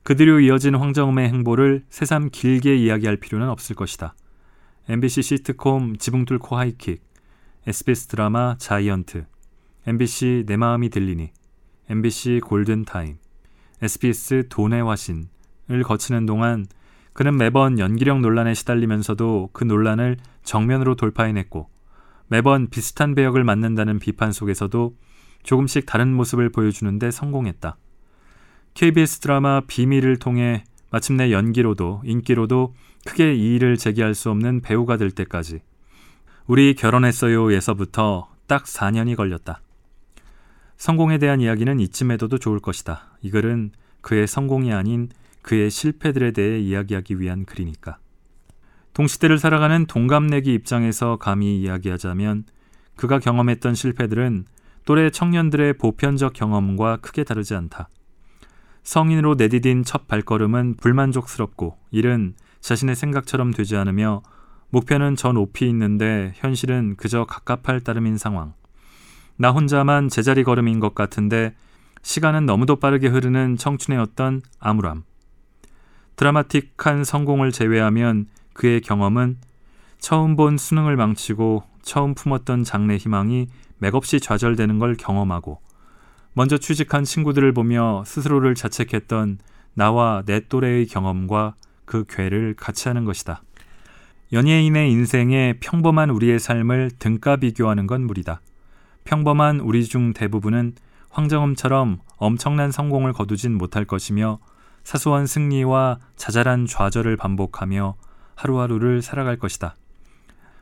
그 0.03 0.17
뒤로 0.17 0.41
이어진 0.41 0.75
황정음의 0.75 1.29
행보를 1.29 1.85
새삼 1.89 2.31
길게 2.33 2.75
이야기할 2.75 3.19
필요는 3.19 3.49
없을 3.49 3.77
것이다. 3.77 4.17
MBC 4.89 5.23
시트콤 5.23 5.99
지붕 5.99 6.25
뚫고 6.25 6.57
하이킥, 6.57 7.01
SBS 7.65 8.09
드라마 8.09 8.57
자이언트, 8.59 9.25
MBC 9.87 10.45
내 10.49 10.57
마음이 10.57 10.89
들리니, 10.89 11.31
MBC 11.89 12.41
골든타임, 12.43 13.19
SBS 13.83 14.49
돈의 14.49 14.83
화신, 14.83 15.29
을 15.71 15.83
거치는 15.83 16.27
동안 16.27 16.67
그는 17.13 17.37
매번 17.37 17.79
연기력 17.79 18.21
논란에 18.21 18.55
시달리면서도 18.55 19.51
그 19.53 19.65
논란을 19.65 20.17
정면으로 20.45 20.95
돌파해냈고 20.95 21.69
매번 22.29 22.69
비슷한 22.69 23.15
배역을 23.15 23.45
맡는다는 23.45 23.99
비판 23.99 24.33
속에서도 24.33 24.95
조금씩 25.43 25.87
다른 25.87 26.15
모습을 26.15 26.51
보여주는데 26.51 27.11
성공했다. 27.11 27.77
KBS 28.75 29.21
드라마 29.21 29.63
비밀을 29.67 30.19
통해 30.19 30.65
마침내 30.91 31.33
연기로도 31.33 32.03
인기로도 32.05 32.75
크게 33.05 33.35
이의를 33.35 33.77
제기할 33.77 34.15
수 34.15 34.31
없는 34.31 34.61
배우가 34.61 34.97
될 34.97 35.11
때까지 35.11 35.61
우리 36.47 36.75
결혼했어요에서부터 36.75 38.29
딱 38.47 38.65
4년이 38.65 39.17
걸렸다. 39.17 39.61
성공에 40.77 41.19
대한 41.19 41.41
이야기는 41.41 41.81
이쯤에둬도 41.81 42.39
좋을 42.39 42.61
것이다. 42.61 43.19
이 43.23 43.31
글은 43.31 43.73
그의 44.01 44.27
성공이 44.27 44.73
아닌 44.73 45.09
그의 45.43 45.71
실패들에 45.71 46.33
대해 46.33 46.59
이야기하기 46.59 47.21
위한 47.21 47.45
글이니까. 47.45 47.99
동시대를 48.95 49.39
살아가는 49.39 49.87
동갑내기 49.87 50.53
입장에서 50.53 51.17
감히 51.17 51.61
이야기하자면 51.61 52.45
그가 52.97 53.19
경험했던 53.19 53.75
실패들은 53.75 54.45
또래 54.85 55.11
청년들의 55.11 55.75
보편적 55.75 56.33
경험과 56.33 56.97
크게 56.97 57.23
다르지 57.25 57.55
않다. 57.55 57.89
성인으로 58.83 59.35
내디딘 59.35 59.85
첫 59.85 60.09
발걸음은 60.09 60.77
불만족스럽고 60.81 61.77
일은 61.91 62.35
자신의 62.61 62.97
생각처럼 62.97 63.53
되지 63.53 63.77
않으며 63.77 64.23
목표는 64.71 65.15
저 65.15 65.33
높이 65.33 65.69
있는데 65.69 66.33
현실은 66.37 66.97
그저 66.97 67.25
갑갑할 67.25 67.81
따름인 67.81 68.19
상황. 68.19 68.55
나 69.37 69.51
혼자만 69.51 70.09
제자리 70.09 70.43
걸음인 70.43 70.81
것 70.81 70.95
같은데 70.95 71.55
시간은 72.03 72.47
너무도 72.47 72.77
빠르게 72.77 73.09
흐르는 73.09 73.57
청춘의 73.57 74.01
어떤 74.01 74.41
암울함. 74.59 75.05
드라마틱한 76.19 77.05
성공을 77.05 77.53
제외하면 77.53 78.27
그의 78.53 78.81
경험은 78.81 79.37
처음 80.01 80.35
본 80.35 80.59
수능을 80.59 80.97
망치고 80.97 81.63
처음 81.83 82.15
품었던 82.15 82.65
장래 82.65 82.97
희망이 82.97 83.47
맥없이 83.79 84.19
좌절되는 84.19 84.81
걸 84.81 84.97
경험하고 84.97 85.61
먼저 86.33 86.59
취직한 86.59 87.05
친구들을 87.05 87.53
보며 87.53 88.03
스스로를 88.05 88.57
자책했던 88.57 89.39
나와 89.75 90.25
내 90.27 90.41
또래의 90.41 90.89
경험과 90.89 91.55
그 91.85 92.05
괴를 92.09 92.55
같이 92.57 92.89
하는 92.89 93.05
것이다. 93.05 93.43
연예인의 94.33 94.91
인생에 94.91 95.55
평범한 95.61 96.11
우리의 96.11 96.41
삶을 96.41 96.91
등가 96.99 97.37
비교하는 97.37 97.87
건 97.87 98.05
무리다. 98.09 98.41
평범한 99.05 99.61
우리 99.61 99.85
중 99.85 100.13
대부분은 100.13 100.75
황정음처럼 101.11 102.01
엄청난 102.17 102.73
성공을 102.73 103.13
거두진 103.13 103.57
못할 103.57 103.85
것이며 103.85 104.41
사소한 104.89 105.27
승리와 105.27 105.99
자잘한 106.17 106.65
좌절을 106.65 107.19
반복하며 107.19 107.97
하루하루를 108.37 109.03
살아갈 109.03 109.37
것이다. 109.37 109.77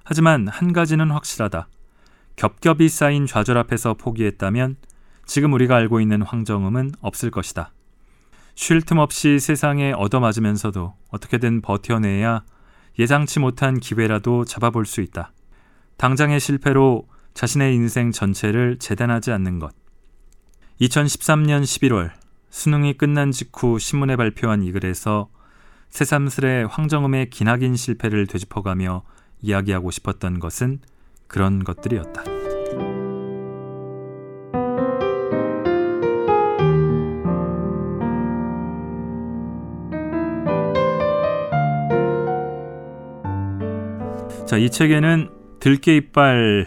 하지만 0.02 0.48
한 0.48 0.72
가지는 0.72 1.12
확실하다. 1.12 1.68
겹겹이 2.34 2.88
쌓인 2.88 3.26
좌절 3.26 3.56
앞에서 3.56 3.94
포기했다면 3.94 4.78
지금 5.26 5.52
우리가 5.52 5.76
알고 5.76 6.00
있는 6.00 6.22
황정음은 6.22 6.94
없을 7.00 7.30
것이다. 7.30 7.72
쉴 8.56 8.82
틈 8.82 8.98
없이 8.98 9.38
세상에 9.38 9.92
얻어맞으면서도 9.92 10.94
어떻게든 11.10 11.60
버텨내야 11.60 12.42
예상치 12.98 13.38
못한 13.38 13.78
기회라도 13.78 14.44
잡아볼 14.44 14.86
수 14.86 15.02
있다. 15.02 15.30
당장의 15.98 16.40
실패로 16.40 17.06
자신의 17.34 17.76
인생 17.76 18.10
전체를 18.10 18.78
재단하지 18.80 19.30
않는 19.30 19.60
것. 19.60 19.72
2013년 20.80 21.62
11월 21.62 22.25
수능이 22.56 22.94
끝난 22.94 23.32
직후 23.32 23.78
신문에 23.78 24.16
발표한 24.16 24.62
이 24.62 24.72
글에서 24.72 25.28
새삼스레 25.90 26.62
황정음의 26.70 27.28
기나긴 27.28 27.76
실패를 27.76 28.26
되짚어가며 28.26 29.02
이야기하고 29.42 29.90
싶었던 29.90 30.40
것은 30.40 30.80
그런 31.26 31.62
것들이었다. 31.64 32.24
자, 44.46 44.56
이 44.56 44.70
책에는 44.70 45.28
들깨 45.60 45.96
이빨 45.96 46.66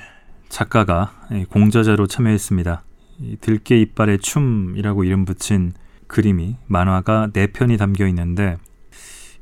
작가가 0.50 1.14
공저자로 1.50 2.06
참여했습니다. 2.06 2.84
들깨 3.42 3.80
이빨의 3.82 4.20
춤이라고 4.20 5.04
이름 5.04 5.26
붙인 5.26 5.74
그림이 6.08 6.58
만화가 6.68 7.30
네 7.34 7.48
편이 7.48 7.78
담겨 7.78 8.08
있는데 8.08 8.58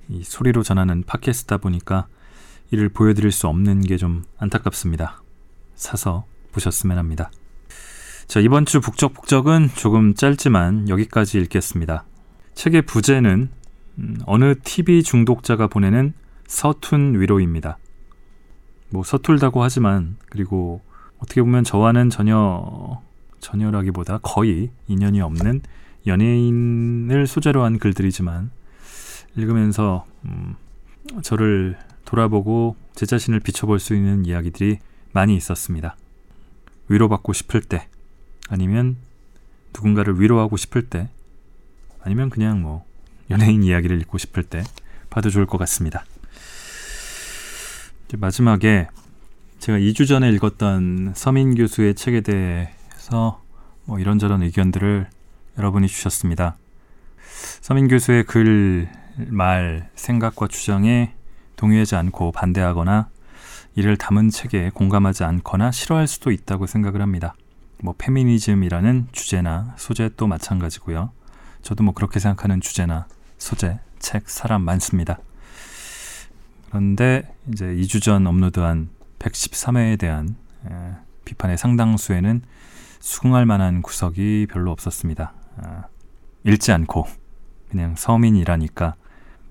이 0.09 0.23
소리로 0.23 0.63
전하는 0.63 1.03
팟캐스트다 1.03 1.57
보니까 1.57 2.07
이를 2.71 2.89
보여드릴 2.89 3.31
수 3.31 3.47
없는 3.47 3.81
게 3.81 3.97
좀 3.97 4.23
안타깝습니다. 4.37 5.21
사서 5.75 6.25
보셨으면 6.51 6.97
합니다. 6.97 7.31
자, 8.27 8.39
이번 8.41 8.65
주 8.65 8.81
북적북적은 8.81 9.69
조금 9.75 10.13
짧지만 10.13 10.89
여기까지 10.89 11.39
읽겠습니다. 11.39 12.03
책의 12.55 12.81
부제는 12.81 13.49
음, 13.99 14.17
어느 14.25 14.55
TV 14.63 15.03
중독자가 15.03 15.67
보내는 15.67 16.13
서툰 16.47 17.19
위로입니다. 17.19 17.77
뭐 18.89 19.03
서툴다고 19.03 19.63
하지만 19.63 20.17
그리고 20.29 20.81
어떻게 21.19 21.41
보면 21.41 21.63
저와는 21.63 22.09
전혀 22.09 23.01
전혀라기보다 23.39 24.19
거의 24.19 24.69
인연이 24.87 25.21
없는 25.21 25.61
연예인을 26.05 27.27
소재로 27.27 27.63
한 27.63 27.79
글들이지만 27.79 28.51
읽으면서 29.35 30.05
음, 30.25 30.55
저를 31.21 31.77
돌아보고 32.05 32.75
제 32.95 33.05
자신을 33.05 33.39
비춰볼 33.39 33.79
수 33.79 33.95
있는 33.95 34.25
이야기들이 34.25 34.79
많이 35.11 35.35
있었습니다. 35.35 35.95
위로받고 36.87 37.33
싶을 37.33 37.61
때, 37.61 37.87
아니면 38.49 38.97
누군가를 39.73 40.19
위로하고 40.19 40.57
싶을 40.57 40.83
때, 40.83 41.09
아니면 42.01 42.29
그냥 42.29 42.61
뭐 42.61 42.85
연예인 43.29 43.63
이야기를 43.63 43.99
읽고 44.01 44.17
싶을 44.17 44.43
때 44.43 44.63
봐도 45.09 45.29
좋을 45.29 45.45
것 45.45 45.57
같습니다. 45.57 46.05
마지막에 48.17 48.87
제가 49.59 49.77
2주 49.79 50.07
전에 50.07 50.31
읽었던 50.31 51.13
서민 51.15 51.55
교수의 51.55 51.95
책에 51.95 52.21
대해 52.21 52.69
서 53.09 53.47
뭐 53.87 53.99
이런저런 53.99 54.43
의견들을 54.43 55.07
여러분이 55.57 55.87
주셨습니다. 55.87 56.57
서민 57.61 57.87
교수의 57.87 58.25
글, 58.25 58.89
말, 59.29 59.89
생각과 59.95 60.47
주장에 60.47 61.13
동의하지 61.55 61.95
않고 61.95 62.33
반대하거나 62.33 63.09
이를 63.75 63.95
담은 63.95 64.29
책에 64.29 64.71
공감하지 64.73 65.23
않거나 65.23 65.71
싫어할 65.71 66.07
수도 66.07 66.31
있다고 66.31 66.67
생각을 66.67 67.01
합니다. 67.01 67.33
뭐 67.81 67.95
페미니즘이라는 67.97 69.07
주제나 69.13 69.73
소재 69.77 70.09
도 70.15 70.27
마찬가지고요. 70.27 71.11
저도 71.61 71.83
뭐 71.83 71.93
그렇게 71.93 72.19
생각하는 72.19 72.59
주제나 72.59 73.07
소재, 73.37 73.79
책, 73.99 74.29
사람 74.29 74.63
많습니다. 74.63 75.19
그런데 76.69 77.33
이제 77.53 77.65
2주 77.65 78.01
전 78.01 78.27
업로드한 78.27 78.89
113회에 79.19 79.97
대한 79.97 80.35
에, 80.69 80.95
비판의 81.23 81.57
상당수에는 81.57 82.41
수긍할 82.99 83.45
만한 83.45 83.81
구석이 83.81 84.47
별로 84.49 84.71
없었습니다. 84.71 85.33
아, 85.57 85.83
읽지 86.43 86.71
않고 86.71 87.05
그냥 87.69 87.95
서민이라니까 87.95 88.95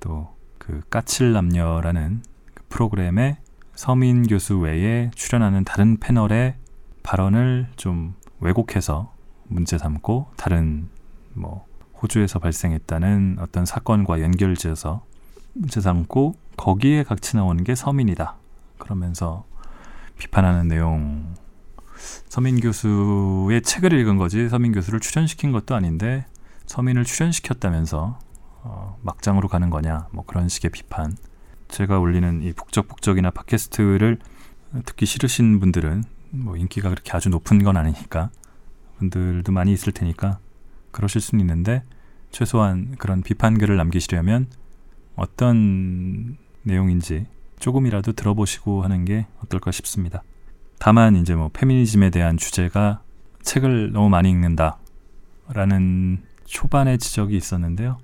또 0.00 0.36
그 0.66 0.80
까칠 0.90 1.32
남녀라는 1.32 2.22
그 2.52 2.64
프로그램에 2.68 3.38
서민 3.76 4.26
교수 4.26 4.58
외에 4.58 5.12
출연하는 5.14 5.62
다른 5.62 5.96
패널의 5.98 6.56
발언을 7.04 7.68
좀 7.76 8.14
왜곡해서 8.40 9.12
문제 9.44 9.78
삼고 9.78 10.32
다른 10.36 10.88
뭐 11.34 11.64
호주에서 12.02 12.40
발생했다는 12.40 13.36
어떤 13.38 13.64
사건과 13.64 14.20
연결지어서 14.22 15.04
문제 15.52 15.80
삼고 15.80 16.34
거기에 16.56 17.04
같이 17.04 17.36
나오는 17.36 17.62
게 17.62 17.76
서민이다. 17.76 18.34
그러면서 18.78 19.44
비판하는 20.18 20.66
내용. 20.66 21.32
서민 22.28 22.60
교수의 22.60 23.62
책을 23.62 23.92
읽은 23.92 24.16
거지 24.16 24.48
서민 24.48 24.72
교수를 24.72 25.00
출연시킨 25.00 25.52
것도 25.52 25.74
아닌데 25.74 26.26
서민을 26.66 27.04
출연시켰다면서 27.04 28.18
어, 28.62 28.98
막장으로 29.02 29.48
가는 29.48 29.70
거냐 29.70 30.08
뭐 30.12 30.24
그런 30.24 30.48
식의 30.48 30.70
비판. 30.70 31.16
제가 31.68 31.98
올리는 31.98 32.42
이 32.42 32.52
북적북적이나 32.52 33.30
팟캐스트를 33.30 34.18
듣기 34.84 35.06
싫으신 35.06 35.60
분들은 35.60 36.04
뭐 36.30 36.56
인기가 36.56 36.88
그렇게 36.90 37.12
아주 37.12 37.28
높은 37.28 37.62
건 37.62 37.76
아니니까 37.76 38.30
분들도 38.98 39.50
많이 39.52 39.72
있을 39.72 39.92
테니까 39.92 40.38
그러실 40.90 41.20
수는 41.20 41.40
있는데 41.40 41.82
최소한 42.30 42.96
그런 42.98 43.22
비판 43.22 43.58
글을 43.58 43.76
남기시려면 43.76 44.48
어떤 45.14 46.36
내용인지 46.62 47.26
조금이라도 47.58 48.12
들어보시고 48.12 48.82
하는 48.82 49.04
게 49.04 49.26
어떨까 49.42 49.70
싶습니다. 49.70 50.22
다만 50.78 51.16
이제 51.16 51.34
뭐 51.34 51.50
페미니즘에 51.52 52.10
대한 52.10 52.36
주제가 52.36 53.00
책을 53.42 53.92
너무 53.92 54.08
많이 54.08 54.30
읽는다 54.30 54.78
라는 55.48 56.22
초반의 56.44 56.98
지적이 56.98 57.36
있었는데요. 57.36 57.98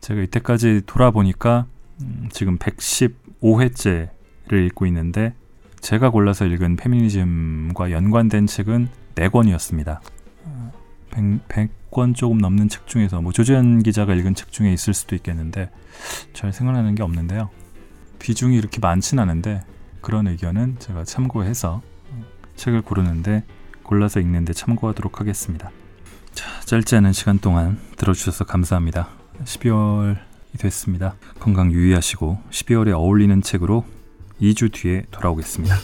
제가 0.00 0.22
이때까지 0.22 0.82
돌아보니까 0.86 1.66
음, 2.02 2.28
지금 2.30 2.58
115회째를 2.58 4.66
읽고 4.66 4.86
있는데 4.86 5.34
제가 5.80 6.10
골라서 6.10 6.46
읽은 6.46 6.76
페미니즘과 6.76 7.90
연관된 7.90 8.46
책은 8.46 8.88
4권이었습니다. 9.14 10.00
100, 11.48 11.90
권 11.90 12.12
조금 12.12 12.38
넘는 12.38 12.68
책 12.68 12.86
중에서 12.86 13.22
뭐 13.22 13.32
조재현 13.32 13.82
기자가 13.82 14.14
읽은 14.14 14.34
책 14.34 14.52
중에 14.52 14.70
있을 14.70 14.92
수도 14.92 15.16
있겠는데 15.16 15.70
잘 16.34 16.52
생각나는 16.52 16.94
게 16.94 17.02
없는데요. 17.02 17.48
비중이 18.18 18.56
이렇게 18.56 18.80
많진 18.80 19.18
않은데 19.18 19.62
그런 20.02 20.26
의견은 20.26 20.76
제가 20.78 21.04
참고해서 21.04 21.80
책을 22.56 22.82
고르는데 22.82 23.44
골라서 23.82 24.20
읽는데 24.20 24.52
참고하도록 24.52 25.20
하겠습니다. 25.20 25.70
자, 26.34 26.60
짧지 26.64 26.96
않은 26.96 27.12
시간 27.12 27.38
동안 27.38 27.78
들어주셔서 27.96 28.44
감사합니다. 28.44 29.08
12월이 29.44 30.18
됐습니다. 30.58 31.14
건강 31.38 31.70
유의하시고 31.70 32.38
12월에 32.50 32.92
어울리는 32.92 33.40
책으로 33.42 33.84
2주 34.40 34.72
뒤에 34.72 35.04
돌아오겠습니다. 35.10 35.76